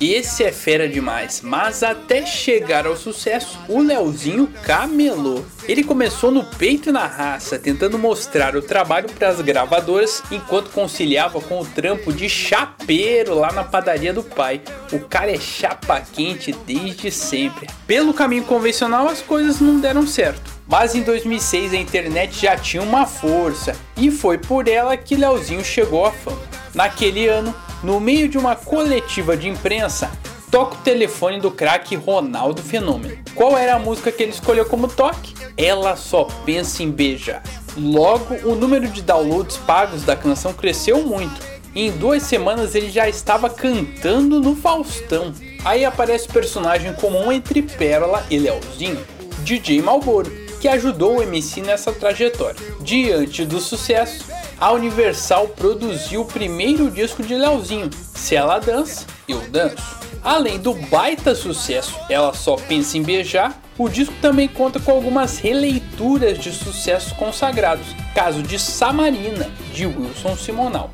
[0.00, 5.44] Esse é fera demais, mas até chegar ao sucesso, o Leozinho camelou.
[5.68, 10.70] Ele começou no peito e na raça, tentando mostrar o trabalho para as gravadoras, enquanto
[10.70, 14.62] conciliava com o trampo de chapeiro lá na padaria do pai.
[14.90, 17.68] O cara é chapa quente desde sempre.
[17.86, 20.50] Pelo caminho convencional, as coisas não deram certo.
[20.66, 25.62] Mas em 2006 a internet já tinha uma força e foi por ela que Leozinho
[25.62, 26.40] chegou à fama.
[26.72, 30.10] Naquele ano, no meio de uma coletiva de imprensa,
[30.50, 33.16] toca o telefone do craque Ronaldo Fenômeno.
[33.34, 35.34] Qual era a música que ele escolheu como toque?
[35.56, 37.42] Ela só pensa em beijar.
[37.76, 41.50] Logo, o número de downloads pagos da canção cresceu muito.
[41.74, 45.32] Em duas semanas ele já estava cantando no Faustão.
[45.64, 49.00] Aí aparece o personagem comum entre Pérola e Leozinho,
[49.44, 52.60] DJ Malboro, que ajudou o MC nessa trajetória.
[52.80, 54.24] Diante do sucesso,
[54.60, 59.98] a Universal produziu o primeiro disco de Leozinho, Se Ela Dança, Eu Danço.
[60.22, 65.38] Além do baita sucesso Ela Só Pensa em Beijar, o disco também conta com algumas
[65.38, 70.90] releituras de sucessos consagrados, caso de Samarina, de Wilson Simonal.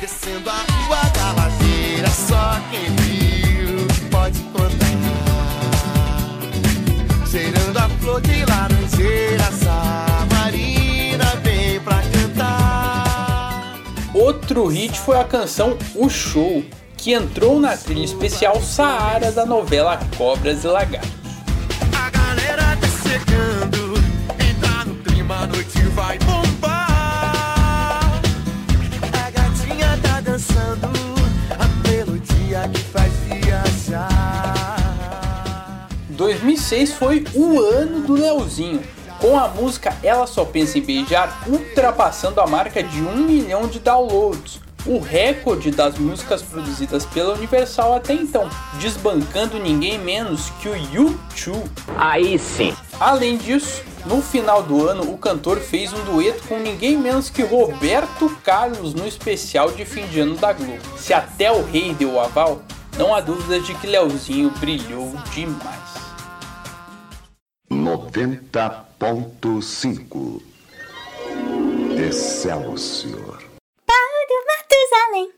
[0.00, 4.72] Descendo a rua da ladeira, só quem viu pode contar.
[7.30, 12.21] Cheirando a flor de laranjeira, Samarina vem pra cantar.
[14.14, 16.62] Outro hit foi a canção O Show,
[16.98, 21.10] que entrou na trilha especial Saara da novela Cobras e Lagartos.
[21.96, 23.94] A galera tá chegando,
[24.38, 28.20] entra no clima, a noite vai bombar.
[29.14, 30.88] A gatinha tá dançando,
[31.58, 34.76] a melodia que faz viajar.
[36.10, 38.82] 2006 foi o ano do Leozinho,
[39.22, 43.78] com a música Ela Só Pensa em Beijar ultrapassando a marca de 1 milhão de
[43.78, 50.74] downloads, o recorde das músicas produzidas pela Universal até então, desbancando ninguém menos que o
[50.74, 51.62] U2.
[51.96, 52.74] Aí sim.
[52.98, 57.44] Além disso, no final do ano, o cantor fez um dueto com ninguém menos que
[57.44, 60.82] Roberto Carlos no especial de fim de ano da Globo.
[60.98, 62.60] Se até o rei deu o aval,
[62.98, 65.92] não há dúvida de que Leozinho brilhou demais.
[69.02, 70.40] 90.5
[71.98, 73.42] Excelsior.
[74.46, 75.30] Matusalém.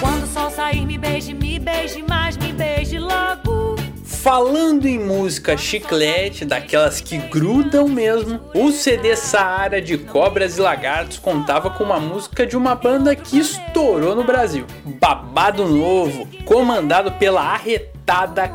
[0.00, 3.76] Quando o sol sair, me beije, me beije mais, me beije logo.
[4.02, 11.18] Falando em música chiclete, daquelas que grudam mesmo, o CD Saara de Cobras e Lagartos
[11.18, 17.42] contava com uma música de uma banda que estourou no Brasil, Babado Novo, comandado pela
[17.42, 17.95] arretada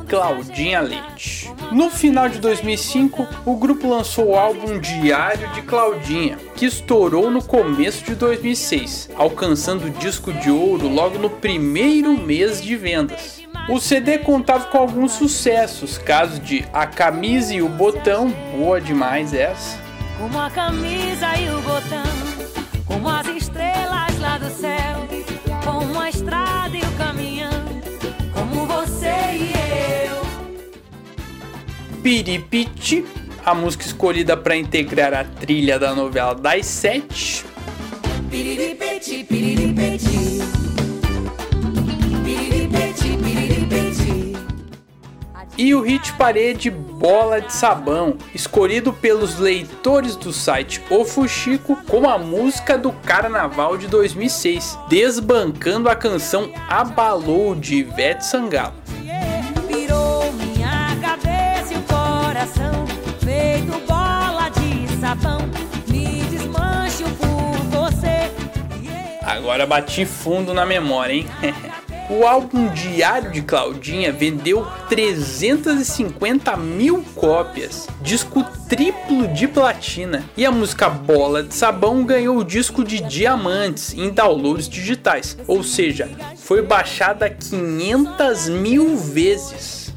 [0.07, 1.51] Claudinha Leite.
[1.73, 7.43] No final de 2005, o grupo lançou o álbum Diário de Claudinha, que estourou no
[7.43, 13.41] começo de 2006, alcançando o disco de ouro logo no primeiro mês de vendas.
[13.69, 19.33] O CD contava com alguns sucessos, casos de A Camisa e o Botão, boa demais
[19.33, 19.77] essa.
[20.17, 22.03] Como a camisa e o botão,
[22.85, 23.27] como as
[32.01, 33.05] Piripiti,
[33.45, 37.45] a música escolhida para integrar a trilha da novela das sete.
[38.29, 40.39] Piripiti, piripiti.
[42.23, 44.37] Piripiti, piripiti.
[45.55, 52.09] E o hit parede Bola de Sabão, escolhido pelos leitores do site O Fuxico como
[52.09, 58.80] a música do Carnaval de 2006, desbancando a canção Abalou de Ivete Sangalo.
[65.11, 65.39] Sabão.
[65.87, 68.31] Me desmancho por você.
[69.21, 71.27] Agora bati fundo na memória, hein?
[72.09, 80.51] O álbum Diário de Claudinha vendeu 350 mil cópias, disco triplo de platina, e a
[80.51, 86.61] música Bola de Sabão ganhou o disco de diamantes em downloads digitais, ou seja, foi
[86.61, 89.93] baixada 500 mil vezes.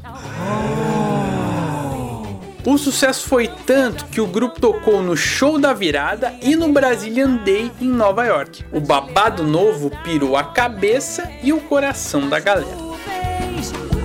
[2.65, 7.35] O sucesso foi tanto que o grupo tocou no Show da Virada e no Brazilian
[7.37, 8.65] Day em Nova York.
[8.71, 12.77] O babado novo pirou a cabeça e o coração da galera.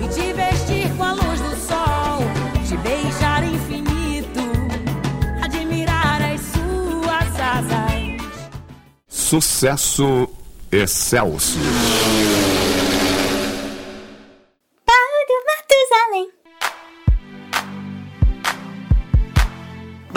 [0.03, 0.31] E te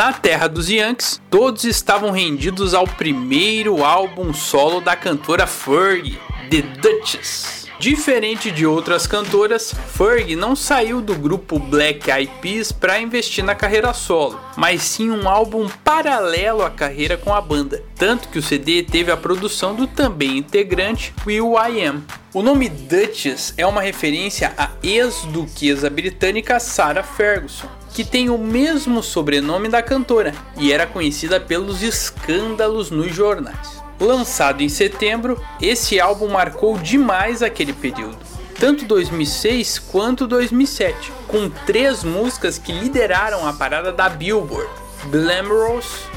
[0.05, 6.18] Na terra dos Yankees, todos estavam rendidos ao primeiro álbum solo da cantora Fergie,
[6.50, 7.63] The Duchess.
[7.78, 13.54] Diferente de outras cantoras, Fergie não saiu do grupo Black Eyed Peas para investir na
[13.54, 18.42] carreira solo, mas sim um álbum paralelo à carreira com a banda, tanto que o
[18.42, 22.02] CD teve a produção do também integrante Will I Am.
[22.32, 29.02] O nome Duchess é uma referência à ex-duquesa britânica Sarah Ferguson, que tem o mesmo
[29.02, 33.84] sobrenome da cantora e era conhecida pelos escândalos nos jornais.
[34.01, 38.18] Lançado em setembro, esse álbum marcou demais aquele período,
[38.59, 44.68] tanto 2006 quanto 2007, com três músicas que lideraram a parada da Billboard:
[45.11, 46.14] Glamorous.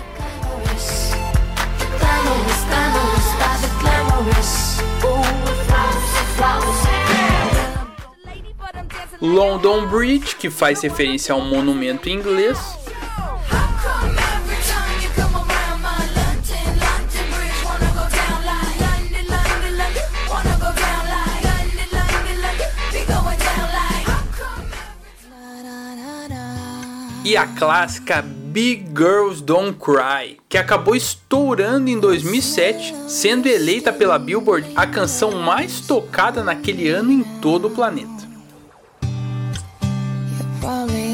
[9.20, 12.58] London Bridge, que faz referência a um monumento inglês,
[27.28, 34.18] e a clássica Big Girls Don't Cry, que acabou estourando em 2007, sendo eleita pela
[34.18, 38.26] Billboard a canção mais tocada naquele ano em todo o planeta.
[40.62, 41.08] Probably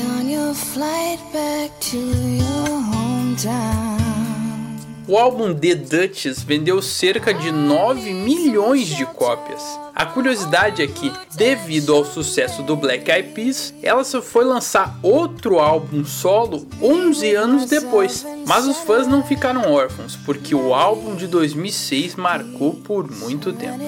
[5.06, 9.62] O álbum The Duchess vendeu cerca de 9 milhões de cópias.
[9.94, 14.98] A curiosidade é que, devido ao sucesso do Black Eyed Peas, ela só foi lançar
[15.04, 18.26] outro álbum solo 11 anos depois.
[18.48, 23.80] Mas os fãs não ficaram órfãos, porque o álbum de 2006 marcou por muito tempo.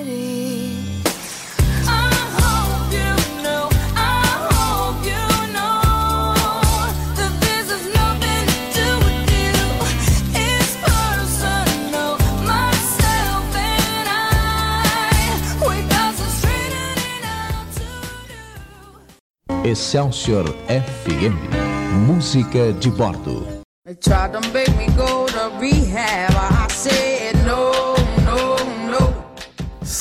[19.66, 21.36] Excelsior FM.
[22.05, 23.47] Música de bordo.
[23.84, 26.36] They tried to make me go to rehab.
[26.36, 27.34] I said.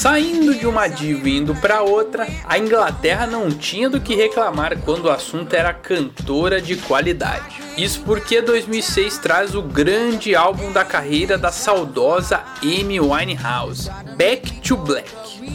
[0.04, 4.76] Saindo de uma diva e indo para outra, a Inglaterra não tinha do que reclamar
[4.80, 7.62] quando o assunto era cantora de qualidade.
[7.78, 14.76] Isso porque 2006 traz o grande álbum da carreira da saudosa Amy Winehouse, Back to
[14.76, 15.10] Black.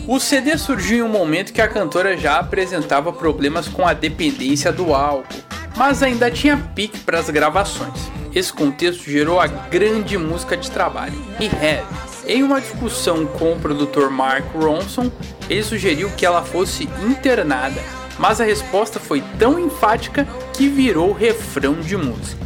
[0.07, 4.71] O CD surgiu em um momento que a cantora já apresentava problemas com a dependência
[4.71, 5.43] do álcool,
[5.77, 8.09] mas ainda tinha pique para as gravações.
[8.33, 12.08] Esse contexto gerou a grande música de trabalho, Rehab.
[12.29, 15.11] Em uma discussão com o produtor Mark Ronson,
[15.49, 17.81] ele sugeriu que ela fosse internada,
[18.19, 22.37] mas a resposta foi tão enfática que virou refrão de música.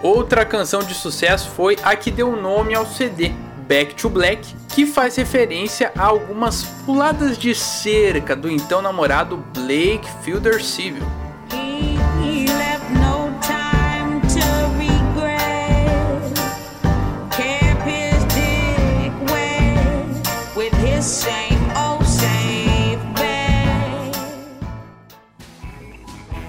[0.00, 3.32] Outra canção de sucesso foi a que deu nome ao CD,
[3.66, 10.08] Back to Black, que faz referência a algumas puladas de cerca do então namorado Blake
[10.22, 11.06] Fielder Civil.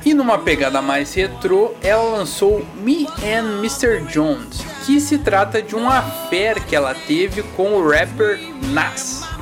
[0.06, 4.02] E numa pegada mais retrô, ela lançou Me and Mr.
[4.12, 8.40] Jones, que se trata de um affair que ela teve com o rapper
[8.72, 9.33] Nas.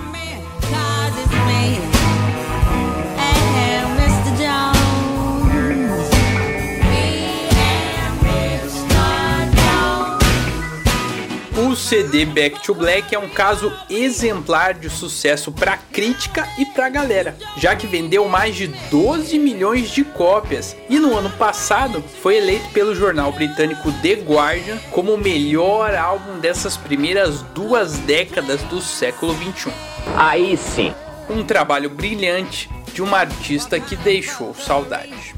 [11.72, 16.90] O CD Back to Black é um caso exemplar de sucesso para crítica e para
[16.90, 22.36] galera, já que vendeu mais de 12 milhões de cópias e no ano passado foi
[22.36, 28.82] eleito pelo jornal britânico The Guardian como o melhor álbum dessas primeiras duas décadas do
[28.82, 29.72] século 21.
[30.18, 30.94] Aí sim.
[31.30, 35.34] Um trabalho brilhante de uma artista que deixou saudade.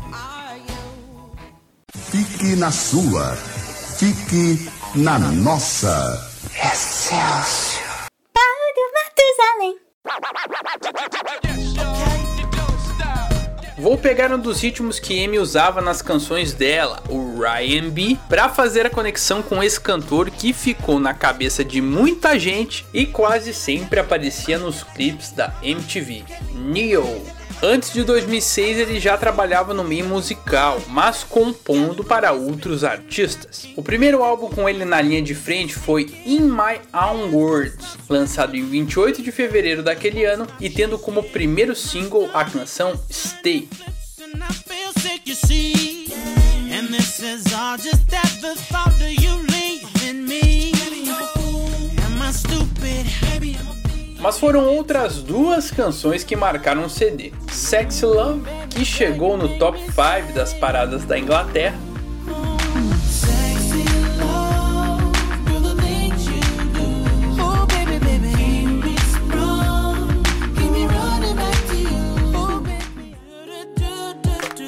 [1.94, 3.36] Fique na sua.
[4.00, 6.30] Fique na nossa.
[6.54, 8.06] Excelsior.
[8.32, 9.76] Paulo Matusalém.
[13.78, 18.50] Vou pegar um dos ritmos que Amy usava nas canções dela, o Ryan B, para
[18.50, 23.52] fazer a conexão com esse cantor que ficou na cabeça de muita gente e quase
[23.54, 26.24] sempre aparecia nos clipes da MTV,
[26.54, 27.26] Neo.
[27.66, 33.70] Antes de 2006 ele já trabalhava no meio musical, mas compondo para outros artistas.
[33.78, 38.58] O primeiro álbum com ele na linha de frente foi In My Own Words, lançado
[38.58, 43.70] em 28 de fevereiro daquele ano e tendo como primeiro single a canção Stay.
[54.24, 57.34] Mas foram outras duas canções que marcaram o CD.
[57.52, 61.78] Sexy Love, que chegou no top 5 das paradas da Inglaterra,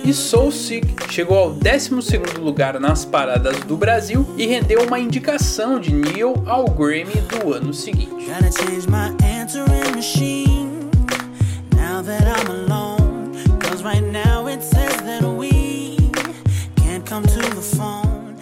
[0.05, 5.79] e Soul Sick chegou ao 12º lugar nas paradas do Brasil e rendeu uma indicação
[5.79, 8.29] de Neil ao Grammy do ano seguinte.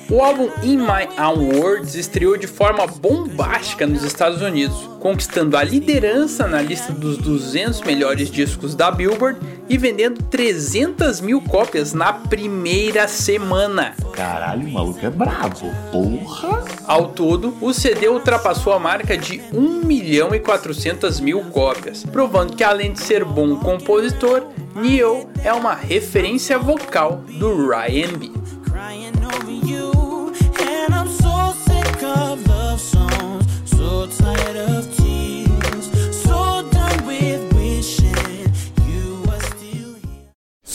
[0.10, 5.64] O álbum In My Own Words estreou de forma bombástica nos Estados Unidos, conquistando a
[5.64, 9.40] liderança na lista dos 200 melhores discos da Billboard
[9.70, 13.96] e vendendo 300 mil cópias na primeira semana.
[14.12, 16.64] Caralho, o maluco é brabo, porra!
[16.86, 22.56] Ao todo, o CD ultrapassou a marca de 1 milhão e 400 mil cópias, provando
[22.56, 24.44] que além de ser bom compositor,
[24.76, 28.32] Neo é uma referência vocal do Ryan B.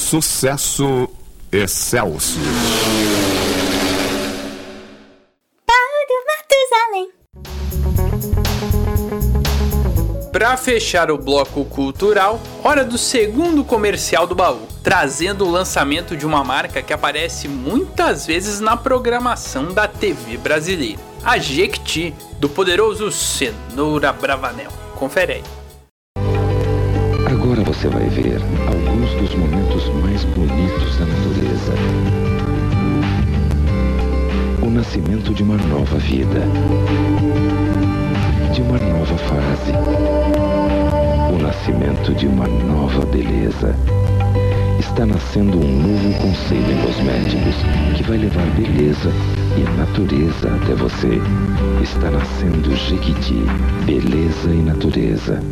[0.09, 1.07] Sucesso
[1.53, 2.39] excelso.
[5.67, 7.11] Paulo Matusalém.
[10.33, 16.25] Para fechar o bloco cultural, hora do segundo comercial do baú, trazendo o lançamento de
[16.25, 23.11] uma marca que aparece muitas vezes na programação da TV brasileira, a Jequiti, do poderoso
[23.11, 24.71] Cenoura Bravanel.
[24.95, 25.43] Confere aí.
[27.27, 31.73] Agora você vai ver alguns dos momentos mais bonitos da natureza.
[34.63, 36.41] O nascimento de uma nova vida.
[38.53, 39.73] De uma nova fase.
[41.33, 43.77] O nascimento de uma nova beleza.
[44.79, 47.57] Está nascendo um novo conceito em cosméticos
[47.97, 49.11] que vai levar beleza
[49.57, 51.21] e natureza até você.
[51.83, 53.43] Está nascendo Jequiti.
[53.85, 55.43] Beleza e natureza.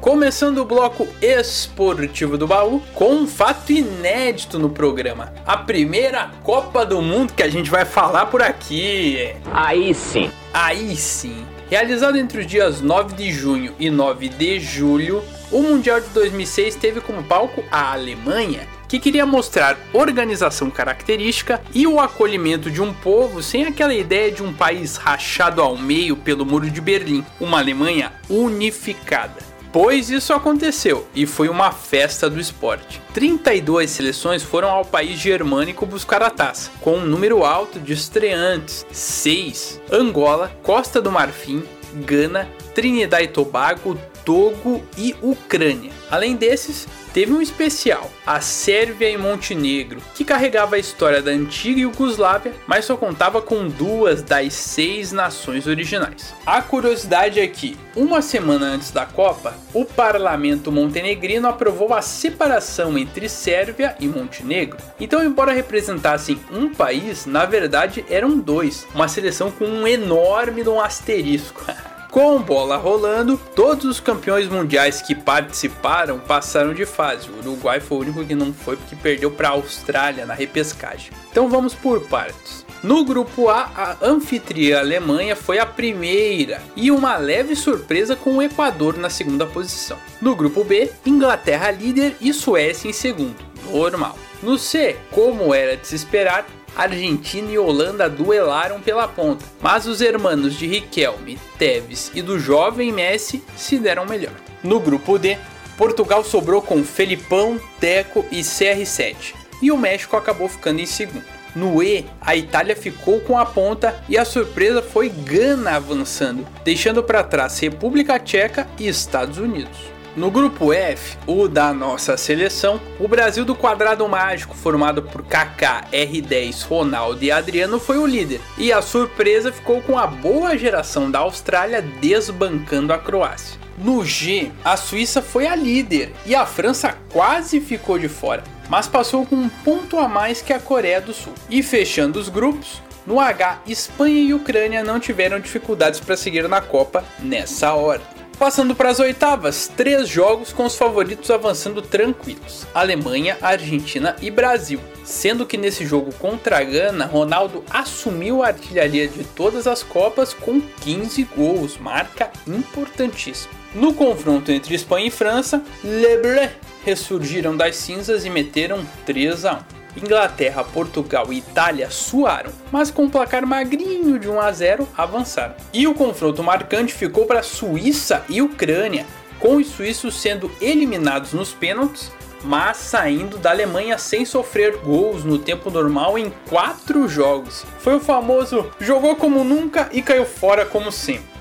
[0.00, 5.32] Começando o bloco esportivo do baú com um fato inédito no programa.
[5.46, 9.34] A primeira Copa do Mundo que a gente vai falar por aqui.
[9.52, 10.30] Aí sim.
[10.54, 11.44] Aí sim.
[11.68, 16.76] Realizado entre os dias 9 de junho e 9 de julho, o Mundial de 2006
[16.76, 22.94] teve como palco a Alemanha, que queria mostrar organização característica e o acolhimento de um
[22.94, 27.58] povo sem aquela ideia de um país rachado ao meio pelo Muro de Berlim, uma
[27.58, 29.55] Alemanha unificada.
[29.78, 32.98] Pois isso aconteceu e foi uma festa do esporte.
[33.12, 38.86] 32 seleções foram ao país germânico buscar a taça, com um número alto de estreantes:
[38.90, 39.82] 6.
[39.92, 41.62] Angola, Costa do Marfim,
[42.06, 45.92] Gana, Trinidad e Tobago, Togo e Ucrânia.
[46.10, 51.80] Além desses, teve um especial, a Sérvia e Montenegro, que carregava a história da antiga
[51.80, 56.34] Iugoslávia, mas só contava com duas das seis nações originais.
[56.44, 62.96] A curiosidade é que, uma semana antes da Copa, o parlamento montenegrino aprovou a separação
[62.96, 64.78] entre Sérvia e Montenegro.
[65.00, 70.80] Então, embora representassem um país, na verdade eram dois, uma seleção com um enorme um
[70.80, 71.64] asterisco.
[72.16, 77.28] Com bola rolando, todos os campeões mundiais que participaram passaram de fase.
[77.28, 81.12] O Uruguai foi o único que não foi porque perdeu para a Austrália na repescagem.
[81.30, 82.64] Então vamos por partes.
[82.82, 88.42] No grupo A, a anfitriã Alemanha foi a primeira e uma leve surpresa com o
[88.42, 89.98] Equador na segunda posição.
[90.18, 93.36] No grupo B, Inglaterra líder e Suécia em segundo,
[93.70, 94.16] normal.
[94.42, 96.46] No C, como era de se esperar,
[96.76, 102.92] Argentina e Holanda duelaram pela ponta, mas os hermanos de Riquelme, Tevez e do jovem
[102.92, 104.34] Messi se deram melhor.
[104.62, 105.38] No grupo D,
[105.76, 111.24] Portugal sobrou com Felipão, Teco e CR7, e o México acabou ficando em segundo.
[111.54, 117.02] No E, a Itália ficou com a ponta e a surpresa foi Gana avançando, deixando
[117.02, 119.95] para trás República Tcheca e Estados Unidos.
[120.16, 125.84] No grupo F, o da nossa seleção, o Brasil do quadrado mágico, formado por Kaká,
[125.92, 128.40] R10, Ronaldo e Adriano, foi o líder.
[128.56, 133.60] E a surpresa ficou com a boa geração da Austrália desbancando a Croácia.
[133.76, 138.88] No G, a Suíça foi a líder e a França quase ficou de fora, mas
[138.88, 141.34] passou com um ponto a mais que a Coreia do Sul.
[141.50, 146.62] E fechando os grupos, no H, Espanha e Ucrânia não tiveram dificuldades para seguir na
[146.62, 148.15] Copa nessa hora.
[148.38, 154.78] Passando para as oitavas, três jogos com os favoritos avançando tranquilos: Alemanha, Argentina e Brasil.
[155.04, 160.34] Sendo que nesse jogo contra a Gana, Ronaldo assumiu a artilharia de todas as Copas
[160.34, 163.54] com 15 gols, marca importantíssima.
[163.74, 166.50] No confronto entre Espanha e França, Le
[166.84, 169.75] ressurgiram das cinzas e meteram 3 a 1.
[169.96, 175.54] Inglaterra, Portugal e Itália suaram, mas com um placar magrinho de 1 a 0 avançaram.
[175.72, 179.06] E o confronto marcante ficou para Suíça e Ucrânia,
[179.38, 182.10] com os suíços sendo eliminados nos pênaltis,
[182.44, 187.64] mas saindo da Alemanha sem sofrer gols no tempo normal em quatro jogos.
[187.78, 191.36] Foi o famoso jogou como nunca e caiu fora como sempre.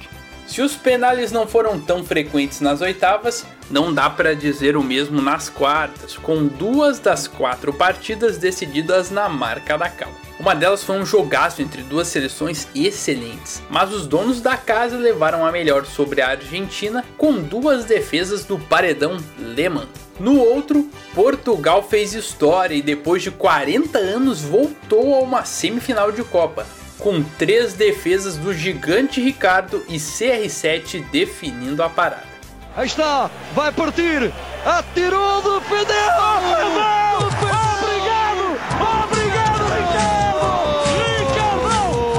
[0.48, 5.22] Se os penales não foram tão frequentes nas oitavas, não dá para dizer o mesmo
[5.22, 10.12] nas quartas, com duas das quatro partidas decididas na marca da cal.
[10.40, 15.46] Uma delas foi um jogaço entre duas seleções excelentes, mas os donos da casa levaram
[15.46, 19.88] a melhor sobre a Argentina com duas defesas do paredão Lehmann.
[20.20, 26.24] No outro, Portugal fez história e depois de 40 anos voltou a uma semifinal de
[26.24, 26.66] Copa,
[27.00, 32.35] com três defesas do gigante Ricardo e CR7 definindo a parada.
[32.76, 34.34] Aí está, vai partir,
[34.66, 35.96] atirou, defendeu!
[37.18, 38.60] Obrigado,
[39.06, 40.66] obrigado, Ricardo!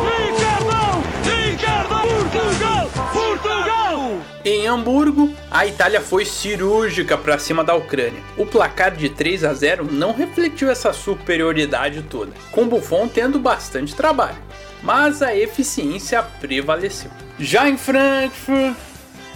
[0.08, 4.18] Ricardão, Ricardão, Portugal, Portugal!
[4.46, 8.22] Em Hamburgo, a Itália foi cirúrgica para cima da Ucrânia.
[8.38, 13.94] O placar de 3 a 0 não refletiu essa superioridade toda, com Buffon tendo bastante
[13.94, 14.38] trabalho,
[14.82, 17.10] mas a eficiência prevaleceu.
[17.38, 18.74] Já em Frankfurt,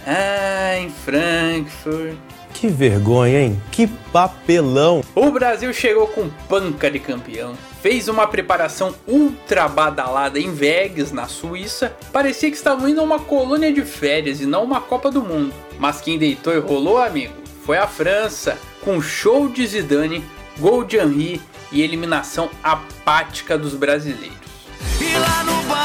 [0.05, 2.17] ah, em Frankfurt.
[2.53, 3.61] Que vergonha, hein?
[3.71, 5.03] Que papelão!
[5.15, 7.53] O Brasil chegou com panca de campeão.
[7.81, 11.95] Fez uma preparação ultra badalada em Vegas, na Suíça.
[12.11, 15.53] Parecia que estavam indo a uma colônia de férias e não uma Copa do Mundo.
[15.79, 17.33] Mas quem deitou e rolou, amigo,
[17.65, 20.23] foi a França, com show de Zidane,
[20.59, 21.41] gol de Henry
[21.71, 24.37] e eliminação apática dos brasileiros.
[24.99, 25.80] E lá no banco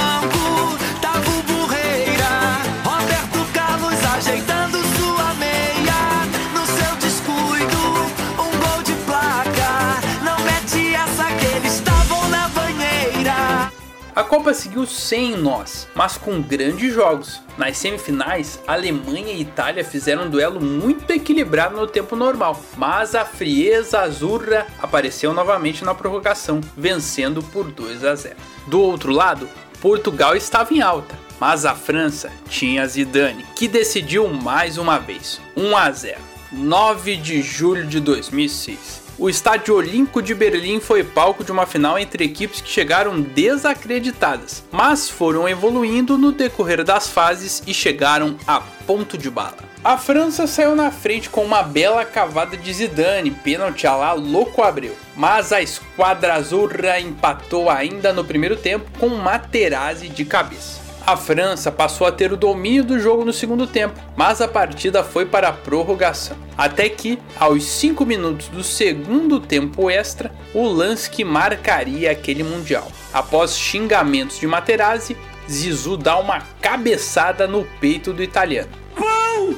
[14.17, 17.43] A Copa seguiu sem nós, mas com grandes jogos.
[17.59, 23.27] Nas semifinais, Alemanha e Itália fizeram um duelo muito equilibrado no tempo normal, mas a
[23.27, 28.37] frieza azurra apareceu novamente na prorrogação, vencendo por 2 a 0.
[28.67, 29.51] Do outro lado,
[29.83, 35.77] Portugal estava em alta, mas a França tinha Zidane, que decidiu mais uma vez, 1
[35.77, 36.19] a 0.
[36.53, 41.99] 9 de julho de 2006 o Estádio Olímpico de Berlim foi palco de uma final
[41.99, 48.61] entre equipes que chegaram desacreditadas, mas foram evoluindo no decorrer das fases e chegaram a
[48.87, 49.57] ponto de bala.
[49.83, 54.63] A França saiu na frente com uma bela cavada de Zidane, pênalti a lá Louco
[54.63, 54.97] Abreu.
[55.15, 60.86] Mas a esquadra azurra empatou ainda no primeiro tempo com Materazzi de cabeça.
[61.07, 65.05] A França passou a ter o domínio do jogo no segundo tempo, mas a partida
[65.05, 66.37] foi para a prorrogação.
[66.59, 72.91] Até que, aos 5 minutos do segundo tempo extra, o lance que marcaria aquele Mundial.
[73.13, 75.17] Após xingamentos de Materazzi,
[75.49, 78.71] Zizou dá uma cabeçada no peito do italiano.
[78.97, 79.55] Pão!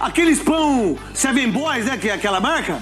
[0.00, 1.98] Aqueles pão Seven Boys, né?
[1.98, 2.80] Que é aquela marca?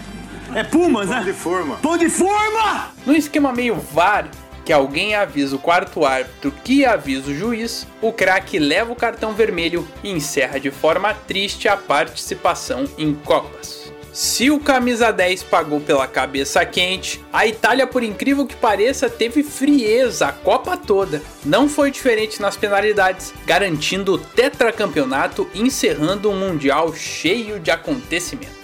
[0.55, 1.17] É Pumas, né?
[1.17, 1.77] Pão de forma.
[1.77, 2.91] Pão de forma!
[3.05, 4.29] No esquema meio VAR,
[4.65, 9.33] que alguém avisa o quarto árbitro que avisa o juiz, o craque leva o cartão
[9.35, 13.93] vermelho e encerra de forma triste a participação em Copas.
[14.15, 19.43] Se o camisa 10 pagou pela cabeça quente, a Itália, por incrível que pareça, teve
[19.43, 21.21] frieza a Copa toda.
[21.45, 28.64] Não foi diferente nas penalidades, garantindo o tetracampeonato e encerrando um mundial cheio de acontecimentos.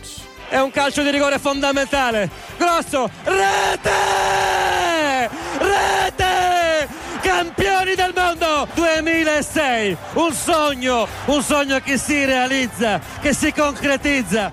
[0.51, 2.29] È un calcio di rigore fondamentale.
[2.59, 5.31] Grosso, rete!
[5.59, 6.89] Rete!
[7.21, 9.97] Campioni del mondo 2006.
[10.15, 14.53] Un sogno, un sogno che si realizza, che si concretizza.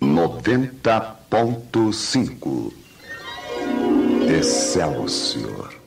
[0.00, 2.72] 90.5
[4.26, 5.82] Excelsior.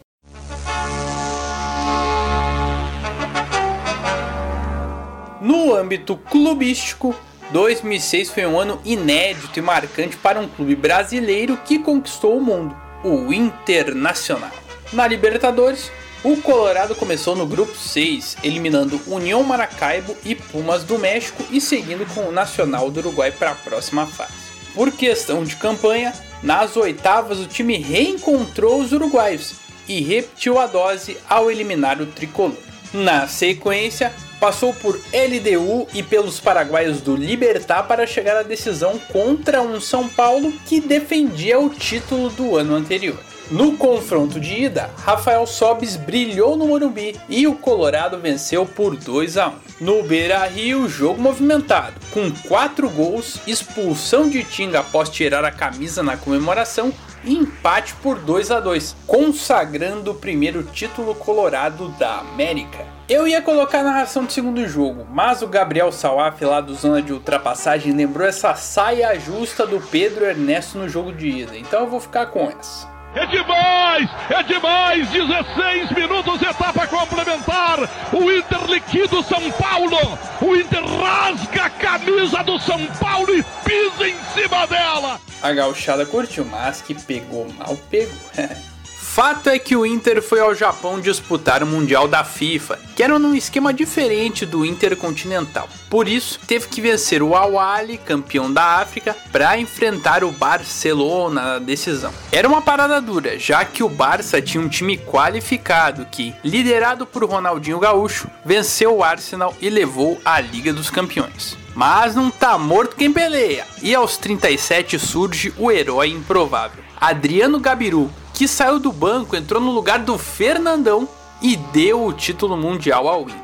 [5.40, 7.16] No âmbito clubístico,
[7.52, 12.76] 2006 foi um ano inédito e marcante para um clube brasileiro que conquistou o mundo,
[13.04, 14.52] o Internacional.
[14.92, 15.92] Na Libertadores,
[16.24, 22.06] o Colorado começou no grupo 6, eliminando União Maracaibo e Pumas do México e seguindo
[22.14, 24.34] com o Nacional do Uruguai para a próxima fase.
[24.74, 29.56] Por questão de campanha, nas oitavas o time reencontrou os uruguaios
[29.88, 32.58] e repetiu a dose ao eliminar o tricolor.
[32.94, 39.62] Na sequência, passou por LDU e pelos paraguaios do Libertar para chegar à decisão contra
[39.62, 43.18] um São Paulo que defendia o título do ano anterior.
[43.50, 49.38] No confronto de ida, Rafael Sobis brilhou no Morumbi e o Colorado venceu por 2
[49.38, 49.54] a 1.
[49.80, 56.18] No Beira-Rio, jogo movimentado, com 4 gols, expulsão de Tinga após tirar a camisa na
[56.18, 56.92] comemoração
[57.24, 62.97] e empate por 2 a 2, consagrando o primeiro título colorado da América.
[63.10, 67.02] Eu ia colocar a narração do segundo jogo, mas o Gabriel Salaf lá do Zona
[67.02, 71.88] de Ultrapassagem lembrou essa saia justa do Pedro Ernesto no jogo de ida, então eu
[71.88, 72.86] vou ficar com essa.
[73.16, 74.10] É demais!
[74.30, 75.10] É demais!
[75.10, 77.80] 16 minutos, etapa complementar.
[78.12, 79.98] O Inter liquida o São Paulo.
[80.42, 85.18] O Inter rasga a camisa do São Paulo e pisa em cima dela.
[85.42, 88.14] A gauchada curtiu, mas que pegou mal, pegou.
[89.18, 93.18] Fato é que o Inter foi ao Japão disputar o Mundial da FIFA, que era
[93.18, 95.68] num esquema diferente do Intercontinental.
[95.90, 101.58] Por isso, teve que vencer o Al-Ahly, campeão da África, para enfrentar o Barcelona na
[101.58, 102.14] decisão.
[102.32, 107.24] Era uma parada dura, já que o Barça tinha um time qualificado que, liderado por
[107.24, 111.58] Ronaldinho Gaúcho, venceu o Arsenal e levou a Liga dos Campeões.
[111.74, 113.66] Mas não tá morto quem peleia.
[113.82, 119.72] E aos 37 surge o herói improvável, Adriano Gabiru, que saiu do banco, entrou no
[119.72, 121.10] lugar do Fernandão
[121.42, 123.36] e deu o título mundial ao Inter.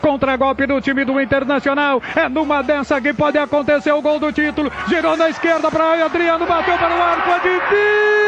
[0.00, 2.02] Contra-golpe do time do Internacional.
[2.16, 4.72] É numa dessa que pode acontecer o gol do título.
[4.88, 7.30] Girou na esquerda para Adriano, bateu para o arco.
[7.30, 8.21] Adivinho!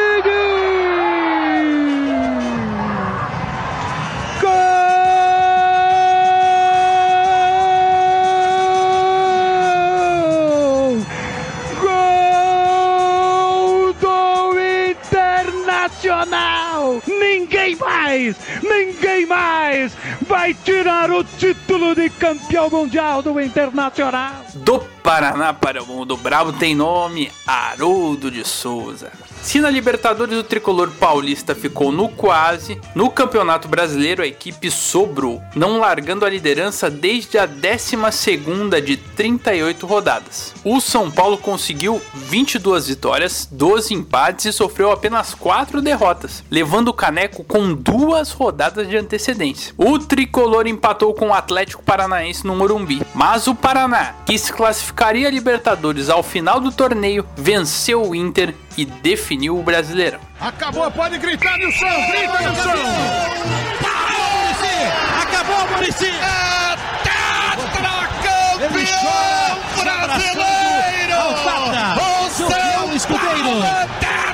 [18.24, 24.44] Mais, ninguém mais vai tirar o título de campeão mundial do Internacional.
[24.54, 29.12] Do Paraná para o mundo, o brabo tem nome Haroldo de Souza.
[29.44, 35.40] Se na Libertadores o tricolor paulista ficou no quase, no Campeonato Brasileiro a equipe sobrou,
[35.54, 40.54] não largando a liderança desde a 12ª de 38 rodadas.
[40.64, 46.94] O São Paulo conseguiu 22 vitórias, 12 empates e sofreu apenas 4 derrotas, levando o
[46.94, 49.74] caneco com duas rodadas de antecedência.
[49.76, 55.28] O tricolor empatou com o Atlético Paranaense no Morumbi, mas o Paraná, que se classificaria
[55.28, 60.20] a Libertadores ao final do torneio, venceu o Inter e definiu o Brasileirão.
[60.40, 61.86] Acabou, pode gritar, Nilson!
[62.10, 63.24] Grita, Nilson!
[65.22, 66.06] Acabou, Murici!
[68.64, 68.84] É se
[69.82, 71.18] brasileiro!
[71.98, 73.18] O São.
[73.18, 73.62] Paulo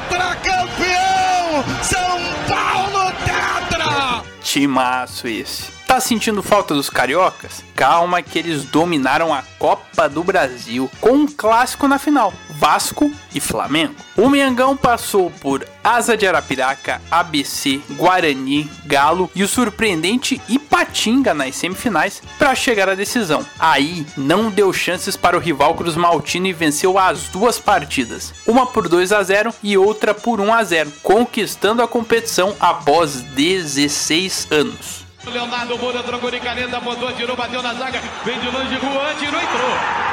[0.09, 1.64] tetracampeão!
[1.82, 4.22] São Paulo tetra!
[4.43, 5.72] Timaço esse.
[5.86, 7.64] Tá sentindo falta dos cariocas?
[7.74, 13.41] Calma que eles dominaram a Copa do Brasil com um clássico na final, Vasco e
[13.41, 13.95] Flamengo.
[14.15, 21.57] O Mengão passou por Asa de Arapiraca, ABC, Guarani, Galo e o surpreendente Ipatinga nas
[21.57, 23.47] semifinais para chegar à decisão.
[23.59, 28.67] Aí não deu chances para o rival Cruz Maltino e venceu as duas partidas, uma
[28.67, 34.49] por 2 a 0 e outra por 1 a 0, conquistando a competição após 16
[34.51, 35.07] anos.
[35.25, 38.77] Leonardo Moura trocou de caneta, botou, tirou, bateu na zaga, vem de longe,
[39.19, 40.10] tirou, entrou.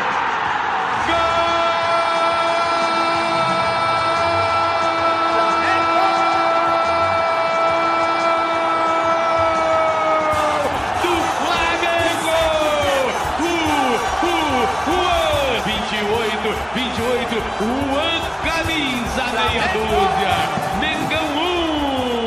[17.60, 20.36] Juan Camisa Meia Dúzia.
[20.80, 21.26] Mengão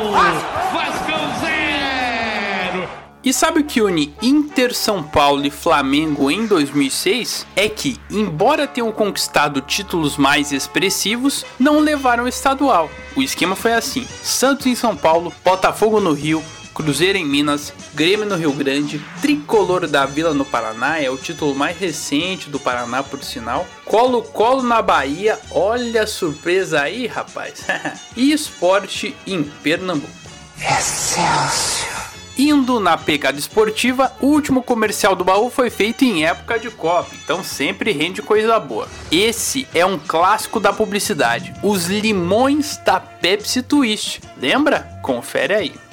[0.09, 0.11] 1,
[0.73, 1.23] Vascão
[2.73, 2.89] 0.
[3.23, 7.47] E sabe o que une Inter, São Paulo e Flamengo em 2006?
[7.55, 12.91] É que, embora tenham conquistado títulos mais expressivos, não levaram estadual.
[13.15, 16.43] O esquema foi assim: Santos em São Paulo, Botafogo no Rio,
[16.81, 21.53] Cruzeiro em Minas, Grêmio no Rio Grande, Tricolor da Vila no Paraná, é o título
[21.53, 23.67] mais recente do Paraná por sinal.
[23.85, 27.63] Colo-Colo na Bahia, olha a surpresa aí, rapaz.
[28.17, 30.11] e Esporte em Pernambuco.
[30.59, 32.01] Excelsior.
[32.35, 37.11] Indo na pegada esportiva, o último comercial do baú foi feito em época de Copa,
[37.23, 38.87] então sempre rende coisa boa.
[39.11, 44.21] Esse é um clássico da publicidade, os limões da Pepsi Twist.
[44.35, 44.99] Lembra?
[45.03, 45.90] Confere aí.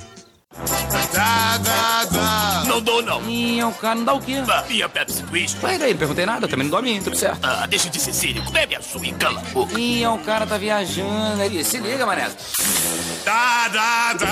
[1.13, 2.63] Dá, dá, dá.
[2.67, 3.23] Não dou, não.
[3.29, 4.43] E o cara não dá o quê?
[4.49, 5.57] Ah, e a Pepsi Twist?
[5.65, 7.41] Ué, daí, não perguntei nada, também não dou a minha, tudo certo.
[7.43, 9.79] Ah, deixa de ser cínico, bebe a sua e cala a boca.
[9.79, 11.65] Ih, o cara tá viajando ali.
[11.65, 12.31] Se liga, mané.
[13.25, 14.27] Dá, dá, dá.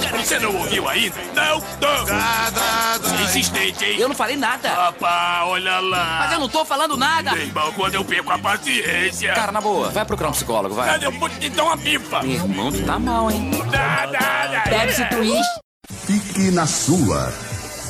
[0.00, 1.16] Cara, você não ouviu ainda?
[1.34, 2.04] Não, não.
[2.06, 3.22] Dá, dá, dá.
[3.22, 3.96] Insistente, hein?
[3.98, 4.68] Eu não falei nada.
[4.68, 6.20] Rapá, olha lá.
[6.20, 7.32] Mas eu não tô falando nada.
[7.32, 9.34] Meu irmão, quando eu perco a paciência.
[9.34, 10.88] Cara, na boa, vai procurar um psicólogo, vai.
[10.88, 12.22] Cara, eu vou te dar uma pipa.
[12.22, 13.50] Meu irmão, tu tá mal, hein?
[13.70, 14.60] Dá, dá, dá.
[14.62, 15.67] Pepsi Twist.
[15.90, 17.32] Fique na sua.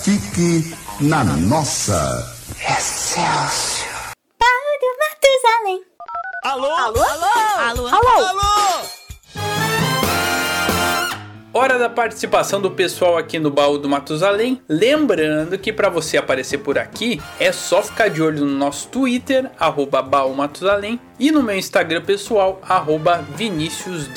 [0.05, 2.33] Fique na nossa.
[2.61, 4.13] Excelsior.
[4.39, 5.83] Paulo Matusalém.
[6.45, 6.73] Alô?
[6.77, 7.03] Alô?
[7.03, 7.27] Alô?
[7.59, 7.87] Alô?
[7.89, 8.27] Alô?
[8.27, 8.58] Alô?
[11.69, 14.59] Hora da participação do pessoal aqui no baú do Matusalém.
[14.67, 19.51] Lembrando que para você aparecer por aqui é só ficar de olho no nosso Twitter,
[19.61, 20.03] arroba
[21.21, 24.09] e no meu Instagram pessoal, arroba Vinícius.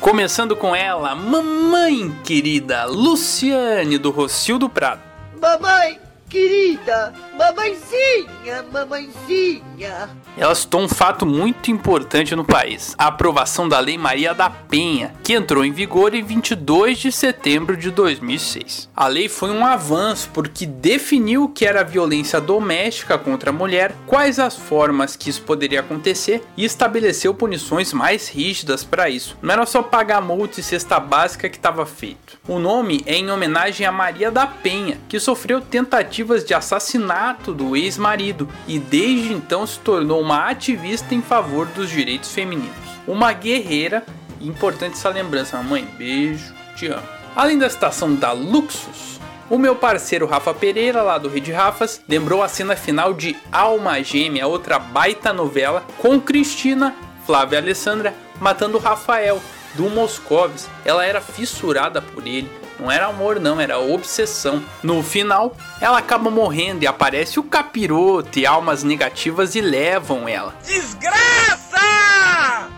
[0.00, 5.02] Começando com ela, mamãe querida Luciane do Rocio do Prado.
[5.38, 6.03] Mamãe
[6.34, 10.10] querida, mamãezinha, mamãezinha.
[10.36, 15.14] Ela citou um fato muito importante no país: a aprovação da Lei Maria da Penha,
[15.22, 18.90] que entrou em vigor em 22 de setembro de 2006.
[18.96, 23.94] A lei foi um avanço porque definiu o que era violência doméstica contra a mulher,
[24.04, 29.36] quais as formas que isso poderia acontecer e estabeleceu punições mais rígidas para isso.
[29.40, 32.38] Não era só pagar multa e cesta básica que estava feito.
[32.48, 35.60] O nome é em homenagem a Maria da Penha, que sofreu
[36.24, 41.90] tentativas de assassinato do ex-marido e desde então se tornou uma ativista em favor dos
[41.90, 42.74] direitos femininos.
[43.06, 44.04] Uma guerreira,
[44.40, 47.02] importante essa lembrança, mamãe, beijo, te amo.
[47.36, 49.20] Além da citação da Luxus,
[49.50, 54.02] o meu parceiro Rafa Pereira, lá do Rede Rafas, lembrou a cena final de Alma
[54.02, 56.94] Gêmea, outra baita novela, com Cristina,
[57.26, 59.40] Flávia Alessandra, matando Rafael,
[59.74, 60.68] do Moscovis.
[60.84, 62.48] Ela era fissurada por ele,
[62.84, 64.62] não era amor, não, era obsessão.
[64.82, 70.54] No final, ela acaba morrendo e aparece o capiroto e almas negativas e levam ela.
[70.62, 71.80] Desgraça!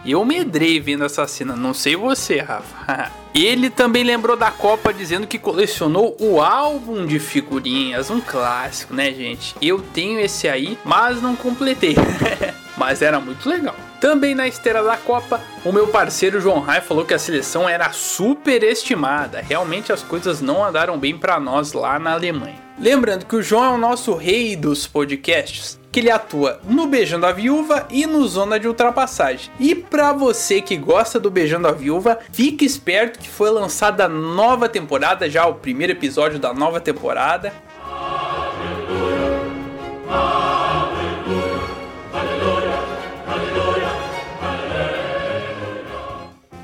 [0.04, 3.10] Eu medrei vendo essa cena, não sei você, Rafa.
[3.34, 9.12] Ele também lembrou da Copa dizendo que colecionou o álbum de figurinhas, um clássico, né,
[9.12, 9.56] gente?
[9.60, 11.96] Eu tenho esse aí, mas não completei.
[12.78, 13.74] mas era muito legal.
[14.06, 17.90] Também na esteira da Copa, o meu parceiro João Rai falou que a seleção era
[17.90, 19.40] superestimada.
[19.40, 22.54] Realmente as coisas não andaram bem para nós lá na Alemanha.
[22.78, 27.26] Lembrando que o João é o nosso rei dos podcasts, que ele atua no Beijando
[27.26, 29.50] a Viúva e no Zona de Ultrapassagem.
[29.58, 34.08] E para você que gosta do Beijando a Viúva, fique esperto que foi lançada a
[34.08, 37.52] nova temporada, já o primeiro episódio da nova temporada.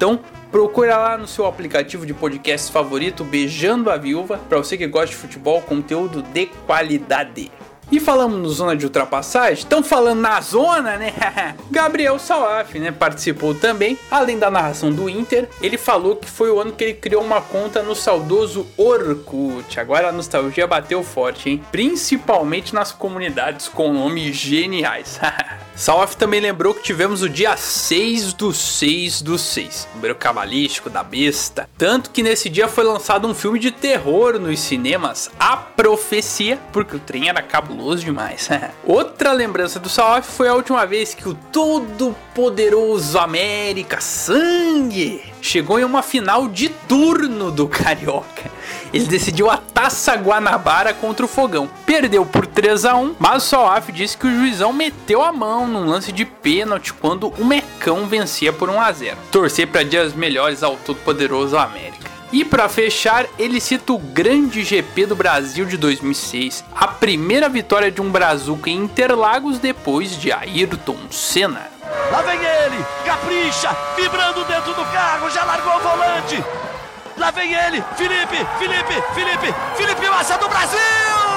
[0.03, 0.19] Então,
[0.51, 5.11] procura lá no seu aplicativo de podcast favorito Beijando a Viúva, para você que gosta
[5.11, 7.53] de futebol, conteúdo de qualidade.
[7.89, 11.15] E falamos no Zona de Ultrapassagem, estão falando na zona, né?
[11.71, 12.91] Gabriel Salaf, né?
[12.91, 13.97] Participou também.
[14.11, 17.41] Além da narração do Inter, ele falou que foi o ano que ele criou uma
[17.41, 19.79] conta no saudoso Orkut.
[19.79, 21.63] Agora a nostalgia bateu forte, hein?
[21.71, 25.21] Principalmente nas comunidades com nomes geniais.
[25.83, 31.03] Salaf também lembrou que tivemos o dia 6 do 6 do 6, número cabalístico da
[31.03, 31.69] besta.
[31.77, 36.95] Tanto que nesse dia foi lançado um filme de terror nos cinemas, A Profecia, porque
[36.95, 38.49] o trem era cabuloso demais.
[38.87, 45.79] Outra lembrança do Salaf foi a última vez que o todo poderoso América Sangue chegou
[45.79, 48.51] em uma final de turno do Carioca.
[48.95, 51.69] Ele decidiu a Taça Guanabara contra o Fogão.
[51.85, 55.67] Perdeu por 3 a 1 mas o Salaf disse que o juizão meteu a mão
[55.67, 60.15] num lance de pênalti quando o Mecão vencia por 1 a 0 Torcer para dias
[60.15, 62.11] melhores ao todo-poderoso América.
[62.33, 67.91] E para fechar, ele cita o grande GP do Brasil de 2006, a primeira vitória
[67.91, 71.72] de um Brazuca em Interlagos depois de Ayrton Senna.
[72.11, 76.45] Lá vem ele, capricha, vibrando dentro do carro, já largou o volante.
[77.17, 81.32] Lá vem ele, Felipe, Felipe, Felipe, Felipe Massa do Brasil!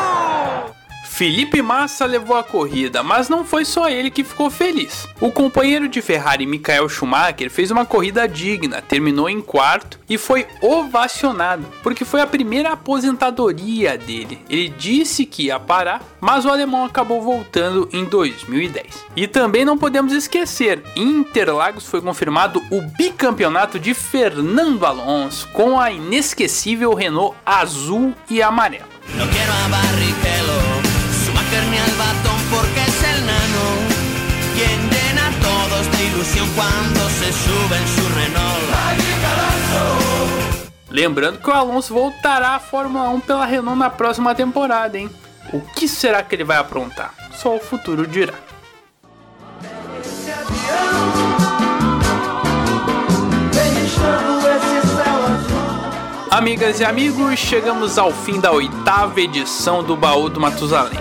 [1.15, 5.07] Felipe Massa levou a corrida, mas não foi só ele que ficou feliz.
[5.21, 10.45] O companheiro de Ferrari Michael Schumacher fez uma corrida digna, terminou em quarto e foi
[10.59, 14.39] ovacionado, porque foi a primeira aposentadoria dele.
[14.49, 19.05] Ele disse que ia parar, mas o alemão acabou voltando em 2010.
[19.15, 25.79] E também não podemos esquecer, em Interlagos foi confirmado o bicampeonato de Fernando Alonso com
[25.79, 28.83] a inesquecível Renault azul e amarelo.
[36.55, 38.45] Cuando se sube en su Renault.
[40.89, 45.09] Lembrando que o Alonso voltará à Fórmula 1 pela Renault na próxima temporada, hein?
[45.51, 47.13] O que será que ele vai aprontar?
[47.33, 48.33] Só o futuro dirá.
[56.31, 60.99] Amigas e amigos, chegamos ao fim da oitava edição do Baú do Matusalém.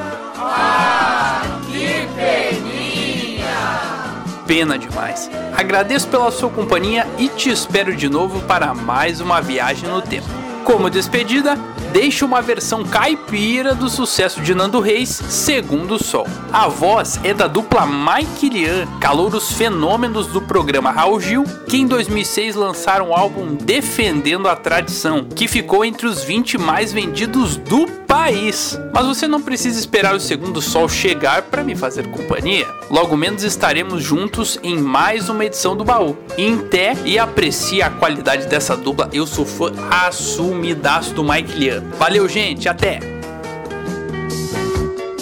[4.47, 5.31] Pena demais.
[5.57, 10.29] Agradeço pela sua companhia e te espero de novo para mais uma viagem no tempo.
[10.65, 11.59] Como despedida,
[11.95, 16.27] deixo uma versão caipira do sucesso de Nando Reis, Segundo o Sol.
[16.53, 21.87] A voz é da dupla Mike Lian, calouros fenômenos do programa Raul Gil, que em
[21.87, 27.87] 2006 lançaram o álbum Defendendo a Tradição, que ficou entre os 20 mais vendidos do
[28.09, 28.77] país.
[28.93, 32.67] Mas você não precisa esperar o Segundo Sol chegar para me fazer companhia.
[32.91, 36.17] Logo menos estaremos juntos em mais uma edição do Baú.
[36.37, 41.84] Em té e aprecie a qualidade dessa dupla, eu sou fã assumidaço do Mike Lian.
[41.99, 42.99] Valeu, gente, até!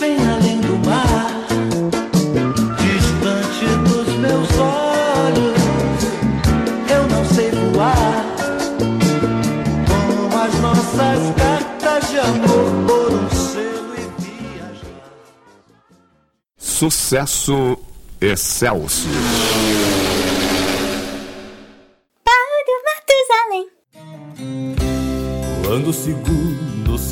[0.00, 1.46] Bem além do mar,
[2.78, 5.58] distante dos meus olhos,
[6.90, 8.24] eu não sei voar.
[9.86, 15.06] Como as nossas cartas de amor por um selo e viajar.
[16.58, 17.78] Sucesso
[18.20, 19.12] Excelsior.
[22.24, 23.66] Baú do Matusalém.
[25.64, 26.51] Quando o segundo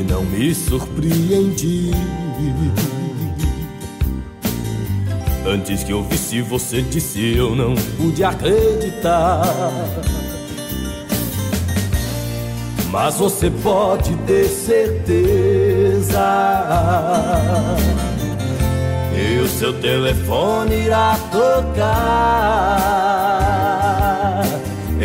[0.00, 1.90] Que não me surpreendi.
[5.46, 9.42] Antes que eu visse você disse eu não pude acreditar.
[12.90, 16.18] Mas você pode ter certeza.
[19.14, 23.19] E o seu telefone irá tocar.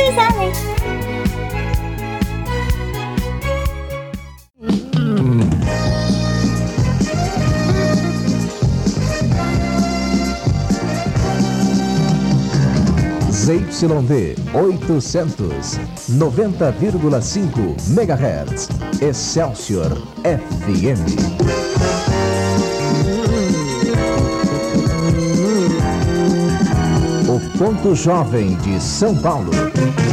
[0.00, 0.52] Matusalém.
[13.30, 15.78] ZYD 800,
[16.10, 18.68] 90,5 MHz.
[19.00, 21.00] Excelsior FM.
[27.28, 29.69] O ponto jovem de São Paulo.
[29.80, 30.09] Thank you.